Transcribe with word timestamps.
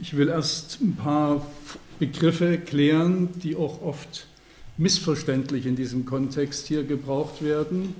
Ich 0.00 0.16
will 0.16 0.28
erst 0.28 0.80
ein 0.80 0.96
paar 0.96 1.46
Begriffe 2.00 2.58
klären, 2.58 3.28
die 3.42 3.54
auch 3.54 3.80
oft 3.80 4.26
missverständlich 4.76 5.66
in 5.66 5.76
diesem 5.76 6.04
Kontext 6.04 6.66
hier 6.66 6.82
gebraucht 6.82 7.44
werden. 7.44 7.94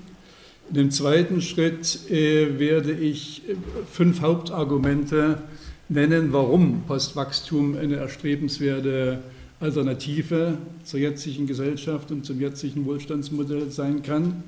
In 0.67 0.75
dem 0.75 0.91
zweiten 0.91 1.41
Schritt 1.41 2.11
äh, 2.11 2.59
werde 2.59 2.91
ich 2.91 3.47
äh, 3.47 3.55
fünf 3.89 4.19
Hauptargumente 4.19 5.43
nennen, 5.87 6.33
warum 6.33 6.83
Postwachstum 6.85 7.77
eine 7.77 7.95
erstrebenswerte 7.95 9.19
Alternative 9.61 10.57
zur 10.83 10.99
jetzigen 10.99 11.47
Gesellschaft 11.47 12.11
und 12.11 12.25
zum 12.25 12.41
jetzigen 12.41 12.85
Wohlstandsmodell 12.85 13.71
sein 13.71 14.03
kann. 14.03 14.43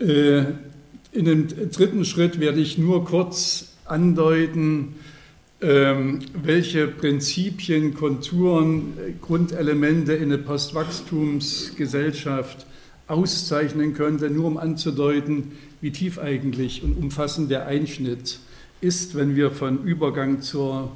Äh, 0.00 0.44
in 1.12 1.24
dem 1.24 1.46
dritten 1.70 2.04
Schritt 2.04 2.40
werde 2.40 2.60
ich 2.60 2.78
nur 2.78 3.04
kurz 3.04 3.74
andeuten, 3.84 4.96
welche 5.60 6.86
Prinzipien, 6.86 7.94
Konturen, 7.94 8.92
Grundelemente 9.20 10.12
in 10.12 10.32
eine 10.32 10.38
Postwachstumsgesellschaft 10.38 12.64
auszeichnen 13.08 13.94
könnte, 13.94 14.30
nur 14.30 14.46
um 14.46 14.56
anzudeuten, 14.56 15.52
wie 15.80 15.90
tief 15.90 16.18
eigentlich 16.18 16.84
und 16.84 16.96
umfassend 16.96 17.50
der 17.50 17.66
Einschnitt 17.66 18.38
ist, 18.80 19.16
wenn 19.16 19.34
wir 19.34 19.50
von 19.50 19.82
Übergang 19.82 20.42
zur 20.42 20.92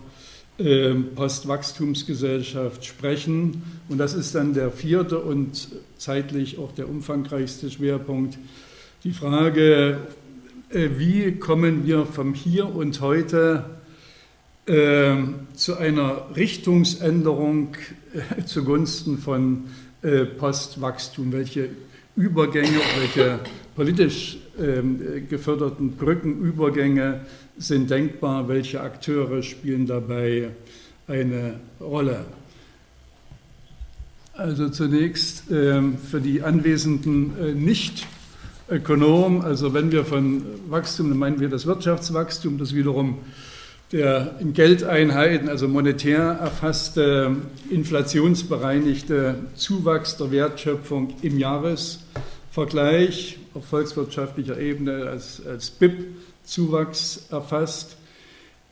äh, 0.58 0.94
Postwachstumsgesellschaft 0.94 2.84
sprechen. 2.84 3.62
Und 3.88 3.98
das 3.98 4.14
ist 4.14 4.34
dann 4.34 4.54
der 4.54 4.70
vierte 4.70 5.18
und 5.18 5.68
zeitlich 5.98 6.58
auch 6.58 6.72
der 6.72 6.88
umfangreichste 6.88 7.70
Schwerpunkt. 7.70 8.38
Die 9.02 9.12
Frage, 9.12 9.98
äh, 10.68 10.90
wie 10.98 11.32
kommen 11.32 11.86
wir 11.86 12.06
vom 12.06 12.34
Hier 12.34 12.72
und 12.72 13.00
heute 13.00 13.64
äh, 14.66 15.16
zu 15.54 15.76
einer 15.76 16.26
Richtungsänderung 16.36 17.76
äh, 18.14 18.44
zugunsten 18.44 19.18
von 19.18 19.64
äh, 20.02 20.24
Postwachstum, 20.24 21.32
welche 21.32 21.70
Übergänge, 22.16 22.80
welche 22.98 23.40
politisch 23.74 24.38
ähm, 24.60 25.26
geförderten 25.28 25.92
Brückenübergänge 25.92 27.20
sind 27.58 27.90
denkbar, 27.90 28.48
welche 28.48 28.80
Akteure 28.80 29.42
spielen 29.42 29.86
dabei 29.86 30.50
eine 31.06 31.60
Rolle. 31.80 32.24
Also 34.34 34.68
zunächst 34.68 35.44
ähm, 35.50 35.98
für 35.98 36.20
die 36.20 36.42
anwesenden 36.42 37.32
äh, 37.38 37.52
Nicht-Ökonomen, 37.52 39.42
also 39.42 39.74
wenn 39.74 39.92
wir 39.92 40.04
von 40.04 40.42
Wachstum, 40.68 41.10
dann 41.10 41.18
meinen 41.18 41.40
wir 41.40 41.48
das 41.48 41.66
Wirtschaftswachstum, 41.66 42.58
das 42.58 42.74
wiederum 42.74 43.18
der 43.92 44.36
in 44.40 44.54
Geldeinheiten, 44.54 45.50
also 45.50 45.68
monetär 45.68 46.38
erfasste, 46.40 47.36
inflationsbereinigte 47.68 49.34
Zuwachs 49.54 50.16
der 50.16 50.30
Wertschöpfung 50.30 51.12
im 51.20 51.38
Jahresvergleich 51.38 53.38
auf 53.52 53.66
volkswirtschaftlicher 53.66 54.58
Ebene 54.58 55.08
als, 55.08 55.46
als 55.46 55.68
BIP-Zuwachs 55.70 57.26
erfasst, 57.30 57.98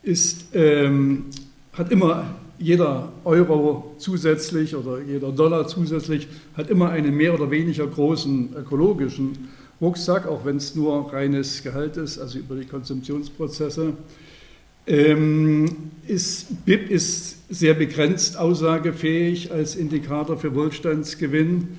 ist, 0.03 0.47
ähm, 0.55 1.27
hat 1.75 1.93
immer 1.93 2.35
jeder 2.59 3.13
Euro 3.25 3.95
zusätzlich 3.99 4.75
oder 4.75 5.03
jeder 5.03 5.33
Dollar 5.33 5.69
zusätzlich 5.69 6.29
hat 6.57 6.71
immer 6.71 6.89
einen 6.91 7.15
mehr 7.15 7.35
oder 7.35 7.51
weniger 7.51 7.87
großen 7.87 8.57
ökologischen 8.57 9.51
Rucksack, 9.83 10.27
auch 10.27 10.47
wenn 10.47 10.57
es 10.57 10.75
nur 10.75 11.13
reines 11.13 11.63
Gehalt 11.63 11.99
ist, 11.99 12.19
also 12.19 12.39
über 12.39 12.55
die 12.55 12.67
Konsumptionsprozesse. 12.67 13.93
Ähm, 14.87 15.91
ist, 16.07 16.65
BIP 16.65 16.91
ist 16.91 17.37
sehr 17.49 17.75
begrenzt 17.75 18.37
aussagefähig 18.37 19.53
als 19.53 19.77
Indikator 19.77 20.39
für 20.39 20.55
Wohlstandsgewinn, 20.55 21.79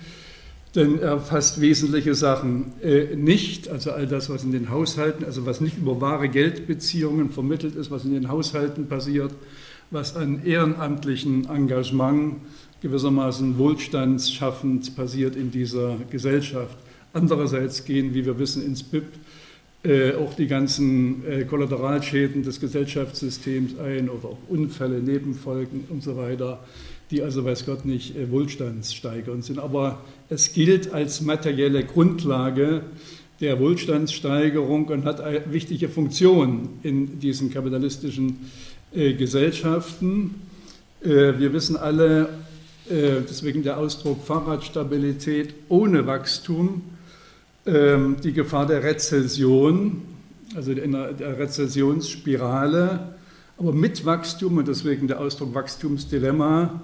denn 0.75 0.99
er 0.99 1.19
fasst 1.19 1.59
wesentliche 1.59 2.15
Sachen 2.15 2.71
äh, 2.81 3.15
nicht, 3.15 3.69
also 3.69 3.91
all 3.91 4.07
das, 4.07 4.29
was 4.29 4.43
in 4.43 4.51
den 4.51 4.69
Haushalten, 4.69 5.25
also 5.25 5.45
was 5.45 5.59
nicht 5.59 5.77
über 5.77 5.99
wahre 5.99 6.29
Geldbeziehungen 6.29 7.29
vermittelt 7.29 7.75
ist, 7.75 7.91
was 7.91 8.05
in 8.05 8.13
den 8.13 8.29
Haushalten 8.29 8.87
passiert, 8.87 9.33
was 9.89 10.15
an 10.15 10.45
ehrenamtlichen 10.45 11.49
Engagement 11.49 12.35
gewissermaßen 12.81 13.57
wohlstandsschaffend 13.57 14.95
passiert 14.95 15.35
in 15.35 15.51
dieser 15.51 15.97
Gesellschaft. 16.09 16.77
Andererseits 17.13 17.83
gehen, 17.83 18.13
wie 18.13 18.25
wir 18.25 18.39
wissen, 18.39 18.65
ins 18.65 18.81
BIP 18.81 19.03
äh, 19.83 20.13
auch 20.13 20.33
die 20.35 20.47
ganzen 20.47 21.23
äh, 21.27 21.43
Kollateralschäden 21.45 22.43
des 22.43 22.59
Gesellschaftssystems 22.59 23.79
ein 23.79 24.09
oder 24.09 24.29
auch 24.29 24.37
Unfälle, 24.47 24.99
Nebenfolgen 24.99 25.85
und 25.89 26.03
so 26.03 26.17
weiter, 26.17 26.59
die 27.09 27.23
also 27.23 27.43
weiß 27.43 27.65
Gott 27.65 27.85
nicht 27.85 28.15
äh, 28.15 28.29
wohlstandssteigernd 28.29 29.43
sind. 29.43 29.59
Aber 29.59 30.01
es 30.29 30.53
gilt 30.53 30.93
als 30.93 31.21
materielle 31.21 31.83
Grundlage 31.83 32.83
der 33.41 33.59
Wohlstandssteigerung 33.59 34.85
und 34.85 35.03
hat 35.03 35.19
eine 35.19 35.51
wichtige 35.51 35.89
Funktion 35.89 36.69
in 36.83 37.19
diesen 37.19 37.51
kapitalistischen 37.51 38.51
äh, 38.93 39.13
Gesellschaften. 39.13 40.35
Äh, 41.03 41.39
wir 41.39 41.51
wissen 41.53 41.75
alle, 41.75 42.29
äh, 42.87 43.21
deswegen 43.27 43.63
der 43.63 43.77
Ausdruck 43.77 44.23
Fahrradstabilität 44.23 45.55
ohne 45.69 46.05
Wachstum 46.05 46.83
die 47.63 48.33
Gefahr 48.33 48.65
der 48.65 48.83
Rezession, 48.83 50.01
also 50.55 50.73
der 50.73 51.37
Rezessionsspirale, 51.37 53.15
aber 53.57 53.73
mit 53.73 54.03
Wachstum 54.03 54.57
und 54.57 54.67
deswegen 54.67 55.07
der 55.07 55.19
Ausdruck 55.19 55.53
Wachstumsdilemma, 55.53 56.81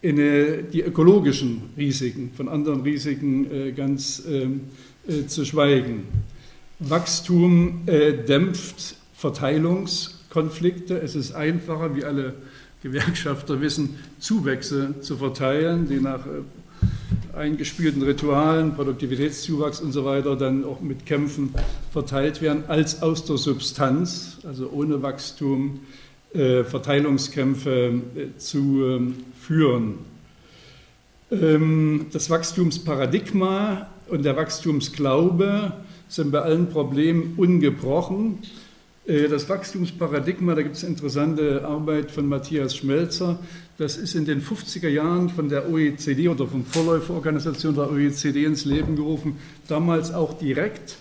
in 0.00 0.16
die 0.16 0.82
ökologischen 0.82 1.62
Risiken, 1.76 2.30
von 2.36 2.48
anderen 2.48 2.82
Risiken 2.82 3.50
äh, 3.50 3.72
ganz 3.72 4.22
ähm, 4.28 4.62
äh, 5.08 5.26
zu 5.26 5.44
schweigen. 5.44 6.04
Wachstum 6.78 7.82
äh, 7.86 8.12
dämpft 8.12 8.96
Verteilungskonflikte. 9.14 11.00
Es 11.00 11.16
ist 11.16 11.32
einfacher, 11.32 11.96
wie 11.96 12.04
alle 12.04 12.34
Gewerkschafter 12.82 13.60
wissen, 13.60 13.96
Zuwächse 14.20 14.94
zu 15.00 15.16
verteilen, 15.16 15.88
die 15.88 15.98
nach 15.98 16.24
eingespielten 17.38 18.02
Ritualen, 18.02 18.74
Produktivitätszuwachs 18.74 19.80
und 19.80 19.92
so 19.92 20.04
weiter 20.04 20.36
dann 20.36 20.64
auch 20.64 20.80
mit 20.80 21.06
Kämpfen 21.06 21.54
verteilt 21.92 22.42
werden, 22.42 22.64
als 22.68 23.00
aus 23.02 23.24
der 23.24 23.36
Substanz, 23.36 24.38
also 24.46 24.68
ohne 24.70 25.02
Wachstum, 25.02 25.80
äh, 26.34 26.64
Verteilungskämpfe 26.64 28.02
äh, 28.16 28.38
zu 28.38 28.84
ähm, 28.84 29.14
führen. 29.40 29.94
Ähm, 31.30 32.06
das 32.12 32.28
Wachstumsparadigma 32.28 33.88
und 34.08 34.24
der 34.24 34.36
Wachstumsglaube 34.36 35.72
sind 36.08 36.32
bei 36.32 36.40
allen 36.40 36.68
Problemen 36.68 37.34
ungebrochen. 37.36 38.38
Äh, 39.08 39.28
das 39.28 39.48
Wachstumsparadigma, 39.48 40.54
da 40.54 40.62
gibt 40.62 40.76
es 40.76 40.82
interessante 40.84 41.64
Arbeit 41.64 42.10
von 42.10 42.26
Matthias 42.28 42.76
Schmelzer, 42.76 43.38
das 43.78 43.96
ist 43.96 44.14
in 44.14 44.26
den 44.26 44.42
50er 44.42 44.88
Jahren 44.88 45.30
von 45.30 45.48
der 45.48 45.70
OECD 45.70 46.28
oder 46.28 46.46
von 46.46 46.64
Vorläuferorganisation 46.64 47.74
der 47.74 47.90
OECD 47.90 48.44
ins 48.44 48.64
Leben 48.64 48.96
gerufen, 48.96 49.36
damals 49.66 50.12
auch 50.12 50.38
direkt 50.38 50.98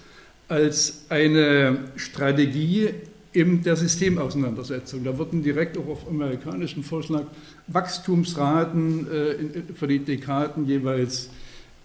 als 0.48 1.06
eine 1.10 1.80
Strategie 1.98 2.90
in 3.34 3.62
der 3.62 3.76
Systemauseinandersetzung. 3.76 5.04
Da 5.04 5.18
wurden 5.18 5.44
direkt 5.44 5.78
auch 5.78 5.88
auf 5.88 6.08
amerikanischen 6.08 6.84
Vorschlag 6.84 7.24
Wachstumsraten 7.68 9.08
äh, 9.12 9.74
für 9.76 9.88
die 9.88 10.00
Dekaden 10.00 10.66
jeweils 10.66 11.30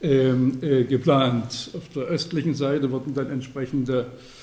ähm, 0.00 0.58
äh, 0.62 0.84
geplant. 0.84 1.70
Auf 1.74 1.88
der 1.94 2.04
östlichen 2.04 2.54
Seite 2.54 2.90
wurden 2.92 3.12
dann 3.12 3.30
entsprechende 3.30 4.02
äh, 4.02 4.41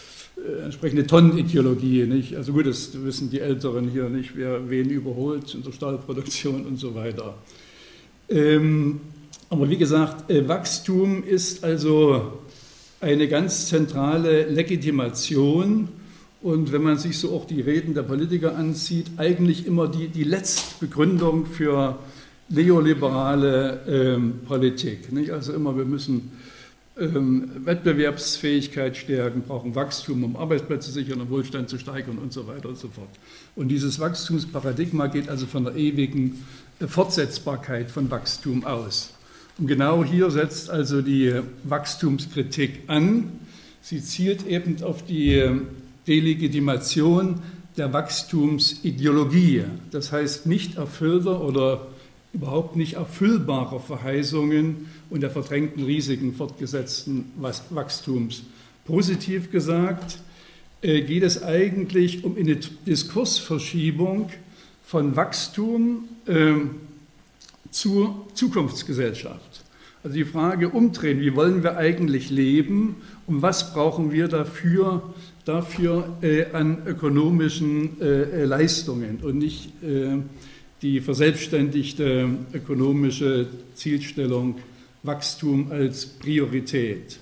entsprechende 0.64 1.06
Tonnenideologie. 1.06 2.06
Nicht? 2.06 2.36
Also 2.36 2.54
gut, 2.54 2.68
das 2.68 2.92
wissen 3.04 3.30
die 3.30 3.40
Älteren 3.40 3.90
hier 3.90 4.10
nicht, 4.10 4.36
wer 4.36 4.70
wen 4.70 4.90
überholt 4.90 5.54
in 5.54 5.64
der 5.64 5.72
Stahlproduktion 5.72 6.66
und 6.66 6.78
so 6.78 6.96
weiter. 6.96 7.36
Ähm, 8.30 9.02
aber 9.50 9.70
wie 9.70 9.78
gesagt, 9.78 10.30
äh, 10.30 10.48
Wachstum 10.48 11.24
ist 11.24 11.64
also 11.64 12.40
eine 13.02 13.28
ganz 13.28 13.68
zentrale 13.68 14.48
Legitimation 14.50 15.90
und 16.42 16.72
wenn 16.72 16.84
man 16.84 16.98
sich 16.98 17.18
so 17.18 17.34
auch 17.34 17.46
die 17.46 17.62
Reden 17.62 17.94
der 17.94 18.04
Politiker 18.04 18.56
ansieht, 18.56 19.08
eigentlich 19.18 19.66
immer 19.66 19.88
die, 19.88 20.08
die 20.08 20.24
Letztbegründung 20.24 21.46
für 21.46 22.00
neoliberale 22.50 23.82
ähm, 23.88 24.40
Politik. 24.48 25.12
Nicht? 25.12 25.32
Also 25.32 25.54
immer, 25.54 25.76
wir 25.78 25.86
müssen 25.86 26.32
Wettbewerbsfähigkeit 27.00 28.98
stärken, 28.98 29.42
brauchen 29.42 29.74
Wachstum, 29.76 30.24
um 30.24 30.36
Arbeitsplätze 30.36 30.92
sichern, 30.92 31.22
um 31.22 31.30
Wohlstand 31.30 31.70
zu 31.70 31.78
steigern 31.80 32.18
und 32.18 32.34
so 32.34 32.48
weiter 32.48 32.70
und 32.70 32.78
so 32.78 32.90
fort. 32.90 33.10
Und 33.56 33.70
dieses 33.70 34.00
Wachstumsparadigma 34.00 35.08
geht 35.08 35.30
also 35.30 35.46
von 35.46 35.64
der 35.64 35.76
ewigen 35.76 36.46
Fortsetzbarkeit 36.86 37.90
von 37.90 38.12
Wachstum 38.12 38.66
aus. 38.66 39.14
Und 39.58 39.68
genau 39.68 40.04
hier 40.04 40.32
setzt 40.32 40.70
also 40.70 41.02
die 41.02 41.34
Wachstumskritik 41.64 42.84
an. 42.88 43.32
Sie 43.82 44.02
zielt 44.02 44.46
eben 44.48 44.82
auf 44.84 45.06
die 45.06 45.44
Delegitimation 46.08 47.42
der 47.78 47.94
Wachstumsideologie. 47.94 49.64
Das 49.92 50.12
heißt 50.12 50.46
nicht 50.46 50.78
erfüllter 50.78 51.42
oder 51.42 51.88
überhaupt 52.34 52.76
nicht 52.76 52.94
erfüllbarer 52.94 53.80
Verheißungen 53.80 54.88
und 55.10 55.22
der 55.22 55.32
verdrängten 55.32 55.84
Risiken 55.84 56.34
fortgesetzten 56.34 57.32
Wachstums. 57.70 58.44
Positiv 58.86 59.52
gesagt 59.52 60.20
äh, 60.82 61.02
geht 61.02 61.24
es 61.24 61.44
eigentlich 61.44 62.24
um 62.24 62.38
eine 62.38 62.56
Diskursverschiebung 62.56 64.30
von 64.86 65.16
Wachstum 65.16 66.08
äh, 66.26 66.54
zur 67.72 68.28
Zukunftsgesellschaft. 68.34 69.64
Also 70.04 70.16
die 70.16 70.26
Frage 70.26 70.70
umdrehen, 70.70 71.20
wie 71.20 71.36
wollen 71.36 71.62
wir 71.62 71.78
eigentlich 71.78 72.30
leben 72.30 72.96
und 73.28 73.42
was 73.42 73.74
brauchen 73.74 74.12
wir 74.12 74.28
dafür, 74.28 75.14
dafür 75.46 76.16
äh, 76.22 76.46
an 76.54 76.88
ökonomischen 76.88 78.00
äh, 78.02 78.46
Leistungen 78.46 79.20
und 79.22 79.38
nicht 79.38 79.72
die 80.82 81.02
verselbstständigte 81.02 82.30
ökonomische 82.54 83.48
Zielstellung 83.76 84.56
Wachstum 85.04 85.72
als 85.72 86.06
Priorität. 86.06 87.20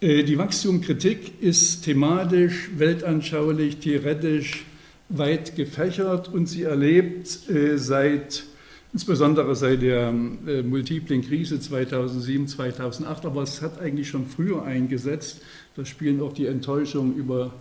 Äh, 0.00 0.24
die 0.24 0.38
Wachstumkritik 0.38 1.40
ist 1.40 1.84
thematisch, 1.84 2.70
weltanschaulich, 2.76 3.78
theoretisch 3.78 4.64
weit 5.08 5.56
gefächert 5.56 6.28
und 6.28 6.46
sie 6.46 6.64
erlebt 6.64 7.48
äh, 7.48 7.78
seit 7.78 8.44
insbesondere 8.92 9.54
seit 9.54 9.82
der 9.82 10.08
äh, 10.46 10.62
multiplen 10.62 11.20
Krise 11.20 11.60
2007, 11.60 12.48
2008, 12.48 13.26
aber 13.26 13.42
es 13.42 13.60
hat 13.60 13.80
eigentlich 13.80 14.08
schon 14.08 14.26
früher 14.26 14.62
eingesetzt. 14.62 15.42
Da 15.76 15.84
spielen 15.84 16.20
auch 16.22 16.32
die 16.32 16.46
Enttäuschungen 16.46 17.14
über 17.14 17.52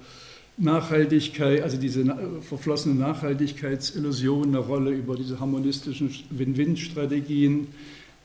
Nachhaltigkeit, 0.57 1.61
also 1.61 1.77
diese 1.77 2.05
verflossene 2.41 2.95
Nachhaltigkeitsillusion 2.95 4.47
eine 4.49 4.59
Rolle, 4.59 4.91
über 4.91 5.15
diese 5.15 5.39
harmonistischen 5.39 6.13
Win-Win-Strategien. 6.29 7.67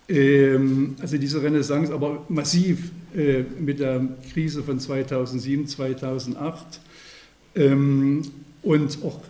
Ähm, 0.08 0.96
also 1.00 1.18
diese 1.18 1.42
Renaissance, 1.42 1.92
aber 1.92 2.24
massiv 2.28 2.90
äh, 3.16 3.42
mit 3.58 3.80
der 3.80 4.08
Krise 4.32 4.62
von 4.62 4.78
2007, 4.78 5.66
2008 5.66 6.80
ähm, 7.56 8.22
und 8.62 8.98
auch 9.04 9.20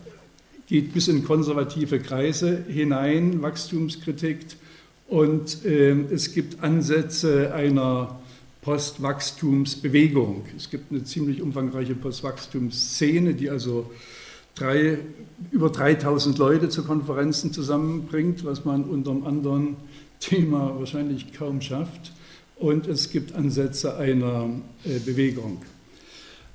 geht 0.67 0.93
bis 0.93 1.07
in 1.07 1.23
konservative 1.23 1.99
Kreise 1.99 2.63
hinein, 2.67 3.41
Wachstumskritik. 3.41 4.37
Und 5.07 5.65
äh, 5.65 5.91
es 6.11 6.33
gibt 6.33 6.63
Ansätze 6.63 7.53
einer 7.53 8.19
Postwachstumsbewegung. 8.61 10.45
Es 10.55 10.69
gibt 10.69 10.91
eine 10.91 11.03
ziemlich 11.03 11.41
umfangreiche 11.41 11.95
Postwachstumsszene, 11.95 13.33
die 13.33 13.49
also 13.49 13.89
drei, 14.55 14.99
über 15.51 15.69
3000 15.69 16.37
Leute 16.37 16.69
zu 16.69 16.83
Konferenzen 16.83 17.51
zusammenbringt, 17.53 18.45
was 18.45 18.63
man 18.63 18.83
unter 18.83 19.11
einem 19.11 19.25
anderen 19.25 19.75
Thema 20.19 20.75
wahrscheinlich 20.77 21.33
kaum 21.33 21.61
schafft. 21.61 22.13
Und 22.55 22.87
es 22.87 23.09
gibt 23.09 23.33
Ansätze 23.33 23.97
einer 23.97 24.49
äh, 24.85 24.99
Bewegung. 24.99 25.63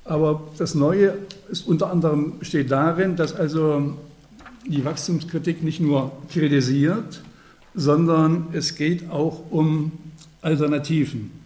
Aber 0.05 0.47
das 0.57 0.73
Neue 0.73 1.17
ist 1.49 1.67
unter 1.67 1.91
anderem 1.91 2.39
besteht 2.39 2.71
darin, 2.71 3.17
dass 3.17 3.35
also 3.35 3.97
die 4.65 4.85
Wachstumskritik 4.85 5.63
nicht 5.63 5.81
nur 5.81 6.13
kritisiert, 6.31 7.21
sondern 7.75 8.47
es 8.53 8.75
geht 8.75 9.09
auch 9.09 9.51
um 9.51 9.91
Alternativen. 10.41 11.36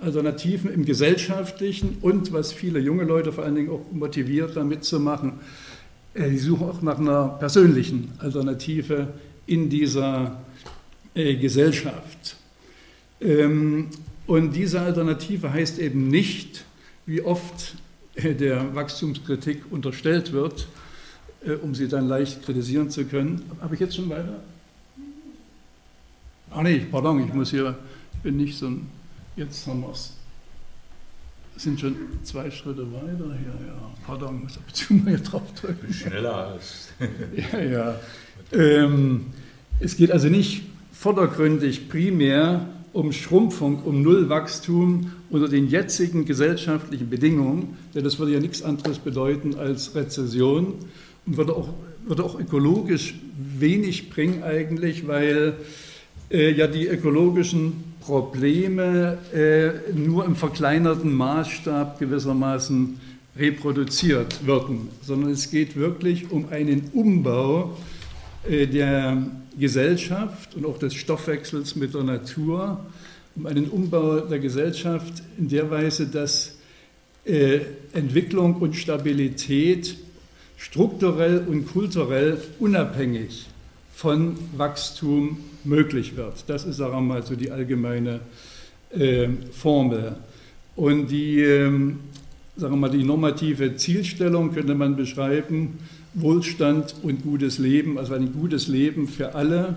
Alternativen 0.00 0.72
im 0.72 0.84
gesellschaftlichen 0.84 1.98
und 2.02 2.32
was 2.32 2.52
viele 2.52 2.78
junge 2.78 3.04
Leute 3.04 3.32
vor 3.32 3.44
allen 3.44 3.54
Dingen 3.54 3.70
auch 3.70 3.92
motiviert, 3.92 4.56
damit 4.56 4.84
zu 4.84 5.00
machen, 5.00 5.40
äh, 6.16 6.30
die 6.30 6.38
suchen 6.38 6.68
auch 6.68 6.82
nach 6.82 6.98
einer 6.98 7.28
persönlichen 7.28 8.12
Alternative 8.18 9.08
in 9.46 9.68
dieser 9.68 10.40
äh, 11.14 11.36
Gesellschaft. 11.36 12.36
Ähm, 13.20 13.88
und 14.26 14.54
diese 14.54 14.80
Alternative 14.80 15.52
heißt 15.52 15.78
eben 15.78 16.08
nicht, 16.08 16.64
wie 17.06 17.22
oft 17.22 17.76
äh, 18.16 18.34
der 18.34 18.74
Wachstumskritik 18.74 19.62
unterstellt 19.70 20.32
wird, 20.32 20.68
um 21.62 21.76
sie 21.76 21.86
dann 21.86 22.08
leicht 22.08 22.42
kritisieren 22.42 22.90
zu 22.90 23.04
können. 23.04 23.42
Habe 23.60 23.74
ich 23.74 23.80
jetzt 23.80 23.94
schon 23.94 24.08
weiter? 24.08 24.40
Ah 26.50 26.62
nee, 26.64 26.84
pardon, 26.90 27.24
ich 27.24 27.32
muss 27.32 27.50
hier, 27.50 27.78
ich 28.14 28.20
bin 28.20 28.36
nicht 28.36 28.58
so 28.58 28.66
ein, 28.66 28.88
jetzt 29.36 29.66
haben 29.66 29.82
wir 29.82 29.90
es. 29.90 30.12
Sind 31.56 31.80
schon 31.80 31.96
zwei 32.22 32.50
Schritte 32.50 32.90
weiter 32.92 33.34
hier, 33.38 33.66
ja. 33.66 33.90
Pardon, 34.06 34.42
muss 34.42 34.56
ab 34.58 34.64
und 34.66 34.76
zu 34.76 34.94
mal 34.94 35.08
hier 35.08 35.18
drauf 35.18 35.54
drücken. 35.58 35.92
Schneller 35.92 36.34
als. 36.34 36.88
ja, 37.52 37.60
ja. 37.60 38.00
Ähm, 38.52 39.26
es 39.80 39.96
geht 39.96 40.10
also 40.10 40.28
nicht 40.28 40.64
vordergründig 40.92 41.88
primär 41.88 42.68
um 42.92 43.12
Schrumpfung, 43.12 43.82
um 43.84 44.02
Nullwachstum 44.02 45.12
unter 45.30 45.48
den 45.48 45.68
jetzigen 45.68 46.24
gesellschaftlichen 46.24 47.10
Bedingungen, 47.10 47.76
denn 47.94 48.04
das 48.04 48.18
würde 48.18 48.32
ja 48.32 48.40
nichts 48.40 48.62
anderes 48.62 48.98
bedeuten 48.98 49.54
als 49.56 49.94
Rezession, 49.94 50.74
und 51.26 51.36
würde 51.36 51.54
auch, 51.54 51.68
würde 52.06 52.24
auch 52.24 52.38
ökologisch 52.38 53.14
wenig 53.58 54.10
bringen 54.10 54.42
eigentlich, 54.42 55.06
weil 55.06 55.54
äh, 56.30 56.52
ja 56.52 56.66
die 56.66 56.86
ökologischen 56.86 57.84
Probleme 58.06 59.18
äh, 59.34 59.92
nur 59.92 60.24
im 60.24 60.36
verkleinerten 60.36 61.12
Maßstab 61.12 61.98
gewissermaßen 61.98 63.00
reproduziert 63.36 64.46
würden, 64.46 64.88
sondern 65.02 65.30
es 65.30 65.50
geht 65.50 65.74
wirklich 65.74 66.30
um 66.30 66.48
einen 66.50 66.88
Umbau 66.94 67.76
äh, 68.48 68.68
der 68.68 69.26
Gesellschaft 69.58 70.54
und 70.54 70.64
auch 70.66 70.78
des 70.78 70.94
Stoffwechsels 70.94 71.74
mit 71.74 71.94
der 71.94 72.04
Natur, 72.04 72.78
um 73.34 73.46
einen 73.46 73.68
Umbau 73.68 74.20
der 74.20 74.38
Gesellschaft 74.38 75.24
in 75.36 75.48
der 75.48 75.68
Weise, 75.68 76.06
dass 76.06 76.58
äh, 77.24 77.58
Entwicklung 77.92 78.54
und 78.54 78.76
Stabilität 78.76 79.96
strukturell 80.56 81.44
und 81.48 81.66
kulturell 81.72 82.40
unabhängig 82.60 83.46
von 83.96 84.36
Wachstum 84.58 85.38
möglich 85.64 86.16
wird. 86.16 86.44
Das 86.48 86.66
ist, 86.66 86.76
sagen 86.76 87.06
wir 87.08 87.22
so 87.22 87.34
die 87.34 87.50
allgemeine 87.50 88.20
äh, 88.90 89.28
Formel. 89.52 90.16
Und 90.76 91.06
die, 91.06 91.40
äh, 91.40 91.70
sagen 92.58 92.74
wir 92.74 92.76
mal, 92.76 92.90
die 92.90 93.02
normative 93.02 93.74
Zielstellung 93.76 94.52
könnte 94.52 94.74
man 94.74 94.96
beschreiben, 94.96 95.78
Wohlstand 96.12 96.94
und 97.02 97.22
gutes 97.22 97.56
Leben, 97.56 97.98
also 97.98 98.12
ein 98.12 98.34
gutes 98.34 98.68
Leben 98.68 99.08
für 99.08 99.34
alle, 99.34 99.76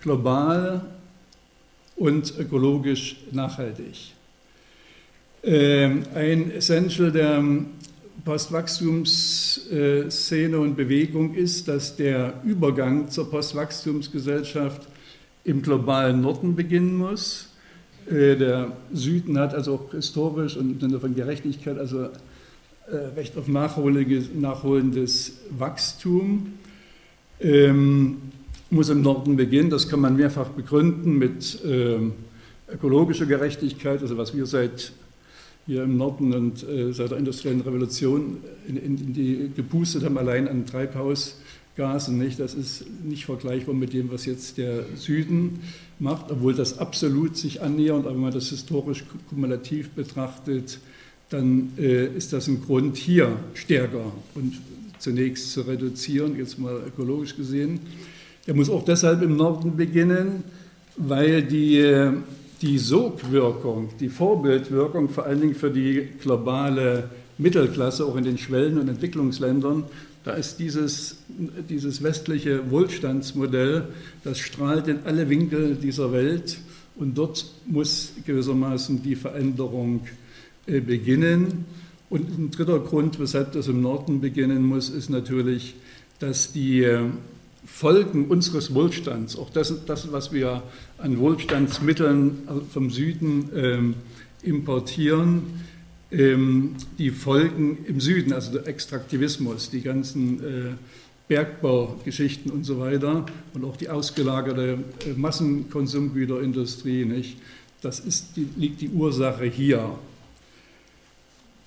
global 0.00 0.80
und 1.96 2.32
ökologisch 2.38 3.16
nachhaltig. 3.30 4.14
Ähm, 5.44 6.04
ein 6.14 6.50
Essential 6.50 7.12
der 7.12 7.44
Postwachstumsszene 8.24 10.58
und 10.58 10.76
Bewegung 10.76 11.34
ist, 11.34 11.68
dass 11.68 11.94
der 11.96 12.32
Übergang 12.44 13.10
zur 13.10 13.30
Postwachstumsgesellschaft 13.30 14.88
im 15.44 15.62
globalen 15.62 16.20
Norden 16.20 16.56
beginnen 16.56 16.96
muss. 16.96 17.48
Äh, 18.10 18.36
der 18.36 18.72
Süden 18.92 19.38
hat 19.38 19.54
also 19.54 19.74
auch 19.74 19.92
historisch 19.92 20.56
und 20.56 20.72
im 20.72 20.80
Sinne 20.80 20.98
von 21.00 21.14
Gerechtigkeit 21.14 21.78
also 21.78 22.04
äh, 22.04 22.08
recht 23.16 23.36
auf 23.36 23.48
nachholendes 23.48 25.32
Wachstum. 25.50 26.54
Ähm, 27.40 28.16
muss 28.70 28.88
im 28.88 29.02
Norden 29.02 29.36
beginnen, 29.36 29.70
das 29.70 29.88
kann 29.88 30.00
man 30.00 30.16
mehrfach 30.16 30.48
begründen 30.48 31.18
mit 31.18 31.60
ähm, 31.64 32.12
ökologischer 32.72 33.26
Gerechtigkeit, 33.26 34.00
also 34.00 34.16
was 34.16 34.36
wir 34.36 34.46
seit 34.46 34.92
hier 35.70 35.84
im 35.84 35.96
Norden 35.96 36.34
und 36.34 36.68
äh, 36.68 36.92
seit 36.92 37.12
der 37.12 37.18
industriellen 37.18 37.60
Revolution 37.60 38.38
in, 38.66 38.76
in, 38.76 38.98
in, 38.98 39.12
die 39.12 39.52
gepustet 39.54 40.02
haben, 40.02 40.18
allein 40.18 40.48
an 40.48 40.66
Treibhausgasen. 40.66 42.18
Nicht? 42.18 42.40
Das 42.40 42.54
ist 42.54 42.84
nicht 43.04 43.24
vergleichbar 43.24 43.72
mit 43.72 43.92
dem, 43.92 44.10
was 44.10 44.26
jetzt 44.26 44.58
der 44.58 44.84
Süden 44.96 45.60
macht, 46.00 46.32
obwohl 46.32 46.54
das 46.54 46.80
absolut 46.80 47.36
sich 47.36 47.62
annähernd, 47.62 48.06
aber 48.06 48.16
wenn 48.16 48.22
man 48.22 48.32
das 48.32 48.48
historisch 48.48 49.04
kumulativ 49.28 49.90
betrachtet, 49.90 50.80
dann 51.28 51.70
äh, 51.78 52.16
ist 52.16 52.32
das 52.32 52.48
im 52.48 52.64
Grund 52.64 52.96
hier 52.96 53.36
stärker 53.54 54.12
und 54.34 54.54
zunächst 54.98 55.52
zu 55.52 55.60
reduzieren, 55.60 56.36
jetzt 56.36 56.58
mal 56.58 56.80
ökologisch 56.84 57.36
gesehen. 57.36 57.78
Der 58.48 58.54
muss 58.56 58.70
auch 58.70 58.84
deshalb 58.84 59.22
im 59.22 59.36
Norden 59.36 59.76
beginnen, 59.76 60.42
weil 60.96 61.44
die 61.44 61.76
äh, 61.76 62.12
die 62.62 62.78
Sogwirkung, 62.78 63.88
die 63.98 64.08
Vorbildwirkung 64.08 65.08
vor 65.08 65.24
allen 65.24 65.40
Dingen 65.40 65.54
für 65.54 65.70
die 65.70 66.08
globale 66.20 67.10
Mittelklasse, 67.38 68.04
auch 68.04 68.16
in 68.16 68.24
den 68.24 68.38
Schwellen- 68.38 68.78
und 68.78 68.88
Entwicklungsländern, 68.88 69.84
da 70.24 70.32
ist 70.32 70.58
dieses, 70.58 71.16
dieses 71.70 72.02
westliche 72.02 72.70
Wohlstandsmodell, 72.70 73.84
das 74.22 74.38
strahlt 74.38 74.88
in 74.88 74.98
alle 75.06 75.30
Winkel 75.30 75.76
dieser 75.76 76.12
Welt 76.12 76.58
und 76.96 77.16
dort 77.16 77.46
muss 77.66 78.12
gewissermaßen 78.26 79.02
die 79.02 79.16
Veränderung 79.16 80.06
äh, 80.66 80.80
beginnen. 80.80 81.64
Und 82.10 82.38
ein 82.38 82.50
dritter 82.50 82.80
Grund, 82.80 83.18
weshalb 83.18 83.52
das 83.52 83.68
im 83.68 83.80
Norden 83.80 84.20
beginnen 84.20 84.62
muss, 84.62 84.90
ist 84.90 85.08
natürlich, 85.08 85.74
dass 86.18 86.52
die 86.52 86.82
äh, 86.82 87.04
Folgen 87.72 88.26
unseres 88.26 88.74
Wohlstands, 88.74 89.36
auch 89.36 89.50
das, 89.50 89.84
das 89.86 90.12
was 90.12 90.32
wir 90.32 90.62
an 90.98 91.18
Wohlstandsmitteln 91.18 92.38
vom 92.72 92.90
Süden 92.90 93.48
ähm, 93.54 93.94
importieren, 94.42 95.42
ähm, 96.10 96.76
die 96.98 97.10
Folgen 97.10 97.78
im 97.86 98.00
Süden, 98.00 98.32
also 98.32 98.52
der 98.52 98.66
Extraktivismus, 98.66 99.70
die 99.70 99.80
ganzen 99.80 100.40
äh, 100.40 100.72
Bergbaugeschichten 101.28 102.50
und 102.50 102.64
so 102.64 102.80
weiter 102.80 103.24
und 103.54 103.64
auch 103.64 103.76
die 103.76 103.88
ausgelagerte 103.88 104.78
äh, 105.06 105.12
Massenkonsumgüterindustrie, 105.16 107.04
nicht? 107.04 107.38
das 107.80 108.00
ist, 108.00 108.36
die, 108.36 108.46
liegt 108.56 108.80
die 108.80 108.90
Ursache 108.90 109.44
hier. 109.44 109.98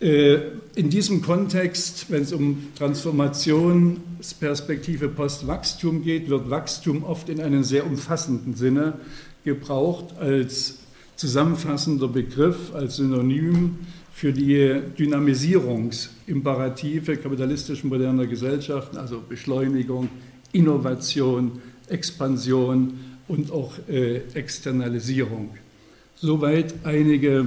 Äh, 0.04 0.40
in 0.76 0.90
diesem 0.90 1.22
Kontext, 1.22 2.08
wenn 2.10 2.24
es 2.24 2.34
um 2.34 2.68
Transformationsperspektive 2.76 5.08
Postwachstum 5.08 6.04
geht, 6.04 6.30
wird 6.30 6.50
Wachstum 6.50 7.06
oft 7.06 7.30
in 7.30 7.40
einem 7.40 7.64
sehr 7.64 7.86
umfassenden 7.86 8.54
Sinne 8.54 8.96
gebraucht 9.46 10.18
als 10.20 10.80
zusammenfassender 11.16 12.10
Begriff, 12.10 12.74
als 12.74 12.98
Synonym 12.98 13.78
für 14.14 14.34
die 14.34 14.82
Dynamisierungsimperative 15.00 17.16
kapitalistisch 17.16 17.86
moderner 17.86 18.28
Gesellschaften, 18.28 18.98
also 18.98 19.24
Beschleunigung, 19.30 20.10
Innovation, 20.52 21.62
Expansion 21.88 23.00
und 23.30 23.54
auch 23.54 23.72
äh, 23.88 24.18
Externalisierung. 24.34 25.52
Soweit 26.16 26.74
einige 26.84 27.46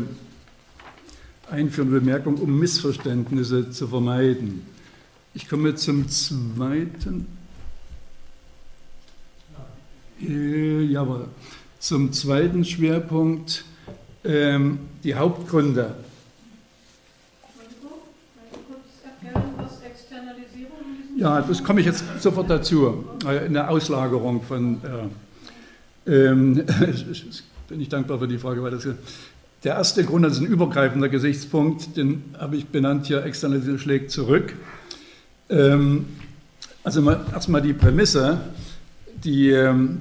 einführende 1.50 2.00
Bemerkungen, 2.00 2.38
um 2.38 2.58
Missverständnisse 2.58 3.70
zu 3.70 3.88
vermeiden. 3.88 4.66
Ich 5.34 5.48
komme 5.48 5.74
zum 5.74 6.08
zweiten. 6.08 7.26
Äh, 10.20 10.82
jawohl. 10.84 11.28
Zum 11.78 12.12
zweiten 12.12 12.64
Schwerpunkt, 12.64 13.64
ähm, 14.24 14.78
die 15.04 15.14
Hauptgründe. 15.14 15.94
Ja, 21.16 21.40
das 21.40 21.64
komme 21.64 21.80
ich 21.80 21.86
jetzt 21.86 22.04
sofort 22.20 22.50
dazu. 22.50 23.04
Äh, 23.26 23.46
in 23.46 23.54
der 23.54 23.70
Auslagerung 23.70 24.42
von. 24.42 24.80
Äh, 26.06 26.28
ähm, 26.28 26.54
bin 27.68 27.80
ich 27.80 27.88
dankbar 27.88 28.18
für 28.18 28.28
die 28.28 28.38
Frage, 28.38 28.62
weil 28.62 28.70
das 28.70 28.86
der 29.64 29.74
erste 29.74 30.04
Grund, 30.04 30.24
das 30.24 30.34
ist 30.34 30.40
ein 30.40 30.46
übergreifender 30.46 31.08
Gesichtspunkt, 31.08 31.96
den 31.96 32.22
habe 32.38 32.56
ich 32.56 32.66
benannt 32.66 33.06
hier, 33.06 33.24
Externalisierung 33.24 33.78
schlägt 33.78 34.10
zurück. 34.10 34.54
Ähm, 35.48 36.06
also 36.84 37.10
erstmal 37.10 37.62
die 37.62 37.72
Prämisse, 37.72 38.40
die 39.24 39.50
ähm, 39.50 39.98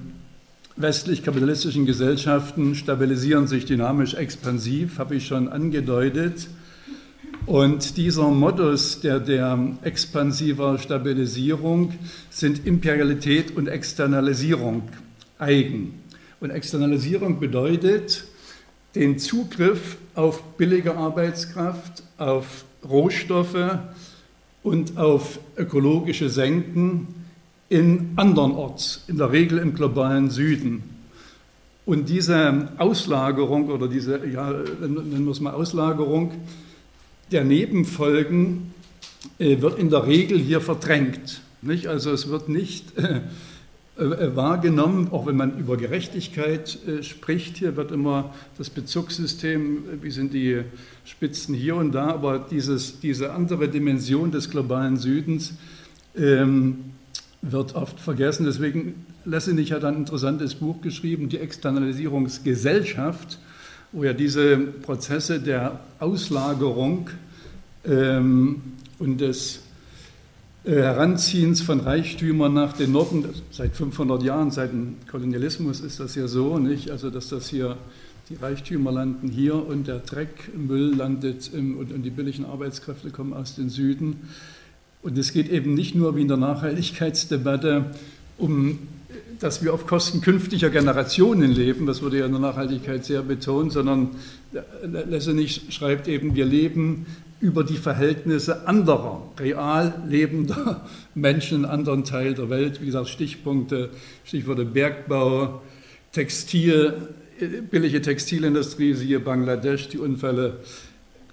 westlich-kapitalistischen 0.75 1.85
Gesellschaften 1.85 2.75
stabilisieren 2.75 3.47
sich 3.47 3.65
dynamisch 3.65 4.13
expansiv, 4.13 4.99
habe 4.99 5.15
ich 5.15 5.25
schon 5.25 5.47
angedeutet. 5.47 6.47
Und 7.45 7.97
dieser 7.97 8.29
Modus 8.29 9.01
der, 9.01 9.19
der 9.19 9.57
expansiver 9.83 10.77
Stabilisierung 10.79 11.93
sind 12.29 12.65
Imperialität 12.65 13.55
und 13.55 13.67
Externalisierung 13.67 14.83
eigen. 15.37 15.93
Und 16.39 16.49
Externalisierung 16.49 17.39
bedeutet, 17.39 18.25
den 18.95 19.19
Zugriff 19.19 19.97
auf 20.15 20.41
billige 20.57 20.95
Arbeitskraft, 20.95 22.03
auf 22.17 22.65
Rohstoffe 22.87 23.79
und 24.63 24.97
auf 24.97 25.39
ökologische 25.57 26.29
Senken 26.29 27.07
in 27.69 28.13
andernorts, 28.15 29.03
in 29.07 29.17
der 29.17 29.31
Regel 29.31 29.57
im 29.57 29.73
globalen 29.75 30.29
Süden. 30.29 30.83
Und 31.85 32.09
diese 32.09 32.69
Auslagerung 32.77 33.69
oder 33.69 33.87
diese, 33.87 34.25
ja, 34.25 34.51
nennen 34.51 35.25
wir 35.25 35.31
es 35.31 35.39
mal 35.39 35.53
Auslagerung 35.53 36.31
der 37.31 37.43
Nebenfolgen 37.43 38.73
äh, 39.39 39.61
wird 39.61 39.77
in 39.77 39.89
der 39.89 40.07
Regel 40.07 40.39
hier 40.39 40.61
verdrängt. 40.61 41.41
Nicht? 41.61 41.87
Also 41.87 42.11
es 42.11 42.29
wird 42.29 42.49
nicht 42.49 42.97
äh, 42.97 43.21
wahrgenommen, 43.97 45.07
auch 45.11 45.25
wenn 45.25 45.37
man 45.37 45.57
über 45.57 45.77
Gerechtigkeit 45.77 46.77
äh, 46.85 47.01
spricht. 47.01 47.57
Hier 47.57 47.77
wird 47.77 47.91
immer 47.91 48.33
das 48.57 48.69
Bezugssystem, 48.69 49.77
äh, 49.77 50.03
wie 50.03 50.11
sind 50.11 50.33
die 50.33 50.63
Spitzen 51.05 51.55
hier 51.55 51.77
und 51.77 51.93
da, 51.93 52.07
aber 52.07 52.39
dieses, 52.39 52.99
diese 52.99 53.31
andere 53.31 53.69
Dimension 53.69 54.31
des 54.31 54.49
globalen 54.49 54.97
Südens 54.97 55.53
ähm, 56.17 56.91
wird 57.41 57.75
oft 57.75 57.99
vergessen. 57.99 58.45
Deswegen 58.45 59.05
Lessenich 59.23 59.71
hat 59.71 59.85
ein 59.85 59.95
interessantes 59.95 60.55
Buch 60.55 60.81
geschrieben, 60.81 61.29
die 61.29 61.39
Externalisierungsgesellschaft, 61.39 63.39
wo 63.93 64.03
er 64.03 64.13
diese 64.13 64.57
Prozesse 64.57 65.39
der 65.39 65.79
Auslagerung 65.99 67.09
ähm, 67.85 68.61
und 68.99 69.21
des 69.21 69.57
äh, 69.57 69.59
Heranziehens 70.65 71.61
von 71.61 71.79
Reichtümern 71.79 72.53
nach 72.53 72.73
den 72.73 72.91
Norden, 72.91 73.25
seit 73.51 73.75
500 73.75 74.23
Jahren, 74.23 74.49
seit 74.49 74.71
dem 74.71 74.95
Kolonialismus 75.09 75.79
ist 75.79 75.99
das 75.99 76.15
ja 76.15 76.27
so, 76.27 76.57
nicht? 76.57 76.89
Also, 76.89 77.11
dass 77.11 77.29
das 77.29 77.49
hier, 77.49 77.77
die 78.29 78.35
Reichtümer 78.35 78.91
landen 78.91 79.27
hier 79.27 79.55
und 79.55 79.87
der 79.87 79.99
Dreckmüll 79.99 80.95
landet 80.95 81.51
im, 81.53 81.77
und, 81.77 81.93
und 81.93 82.01
die 82.01 82.09
billigen 82.09 82.45
Arbeitskräfte 82.45 83.11
kommen 83.11 83.33
aus 83.33 83.55
dem 83.55 83.69
Süden. 83.69 84.27
Und 85.03 85.15
es 85.19 85.33
geht 85.33 85.49
eben 85.51 85.75
nicht 85.75 85.93
nur 85.93 86.15
wie 86.15 86.21
in 86.21 86.27
der 86.27 86.37
Nachhaltigkeitsdebatte 86.37 87.85
um, 88.39 88.79
dass 89.39 89.63
wir 89.63 89.71
auf 89.71 89.85
Kosten 89.85 90.21
künftiger 90.21 90.71
Generationen 90.71 91.51
leben, 91.51 91.85
das 91.85 92.01
wurde 92.01 92.19
ja 92.19 92.25
in 92.25 92.31
der 92.31 92.41
Nachhaltigkeit 92.41 93.05
sehr 93.05 93.21
betont, 93.21 93.71
sondern 93.71 94.09
Lessenich 94.83 95.61
schreibt 95.69 96.07
eben, 96.07 96.33
wir 96.35 96.45
leben 96.45 97.05
über 97.45 97.63
die 97.63 97.77
Verhältnisse 97.77 98.67
anderer, 98.67 99.21
real 99.39 100.01
lebender 100.07 100.81
Menschen 101.13 101.59
in 101.59 101.65
anderen 101.65 102.03
Teilen 102.03 102.33
der 102.33 102.49
Welt. 102.49 102.81
Wie 102.81 102.87
gesagt, 102.87 103.07
Stichpunkte, 103.07 103.91
Stichworte 104.23 104.65
Bergbau, 104.65 105.61
Textil, 106.11 106.93
billige 107.69 108.01
Textilindustrie, 108.01 108.95
siehe 108.95 109.19
Bangladesch, 109.19 109.89
die 109.89 109.99
Unfälle, 109.99 110.57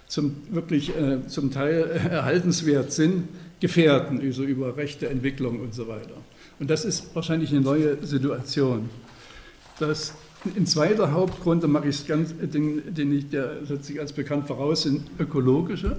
zum, 0.08 0.36
wirklich 0.52 0.90
äh, 0.96 1.28
zum 1.28 1.52
Teil 1.52 1.84
erhaltenswert 2.10 2.94
sind, 2.94 3.28
gefährden, 3.60 4.22
also 4.22 4.44
über 4.44 4.78
rechte 4.78 5.10
Entwicklung 5.10 5.60
und 5.60 5.74
so 5.74 5.88
weiter. 5.88 6.16
Und 6.60 6.70
das 6.70 6.86
ist 6.86 7.14
wahrscheinlich 7.14 7.52
eine 7.52 7.62
neue 7.62 8.06
Situation. 8.06 8.90
Das, 9.80 10.14
ein 10.46 10.66
zweiter 10.66 11.12
Hauptgrund, 11.12 11.64
da 11.64 11.68
mache 11.68 11.88
ich 11.88 11.96
es 11.96 12.08
ganz, 12.08 12.34
den, 12.38 12.94
den 12.94 13.18
ich, 13.18 13.30
der 13.30 13.66
setzt 13.66 13.86
sich 13.86 14.00
als 14.00 14.14
bekannt 14.14 14.48
voraus, 14.48 14.84
sind 14.84 15.10
ökologische. 15.20 15.98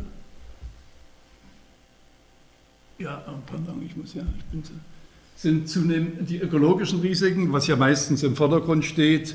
Ja, 2.99 3.23
pardon, 3.47 3.83
ich 3.85 3.97
muss 3.97 4.15
ja, 4.15 4.23
ich 4.39 4.45
bin 4.45 4.63
sind 5.37 5.69
zunehmend 5.69 6.31
die 6.31 6.39
ökologischen 6.39 7.01
Risiken, 7.01 7.53
was 7.53 7.67
ja 7.67 7.77
meistens 7.77 8.23
im 8.23 8.37
Vordergrund 8.37 8.85
steht 8.85 9.35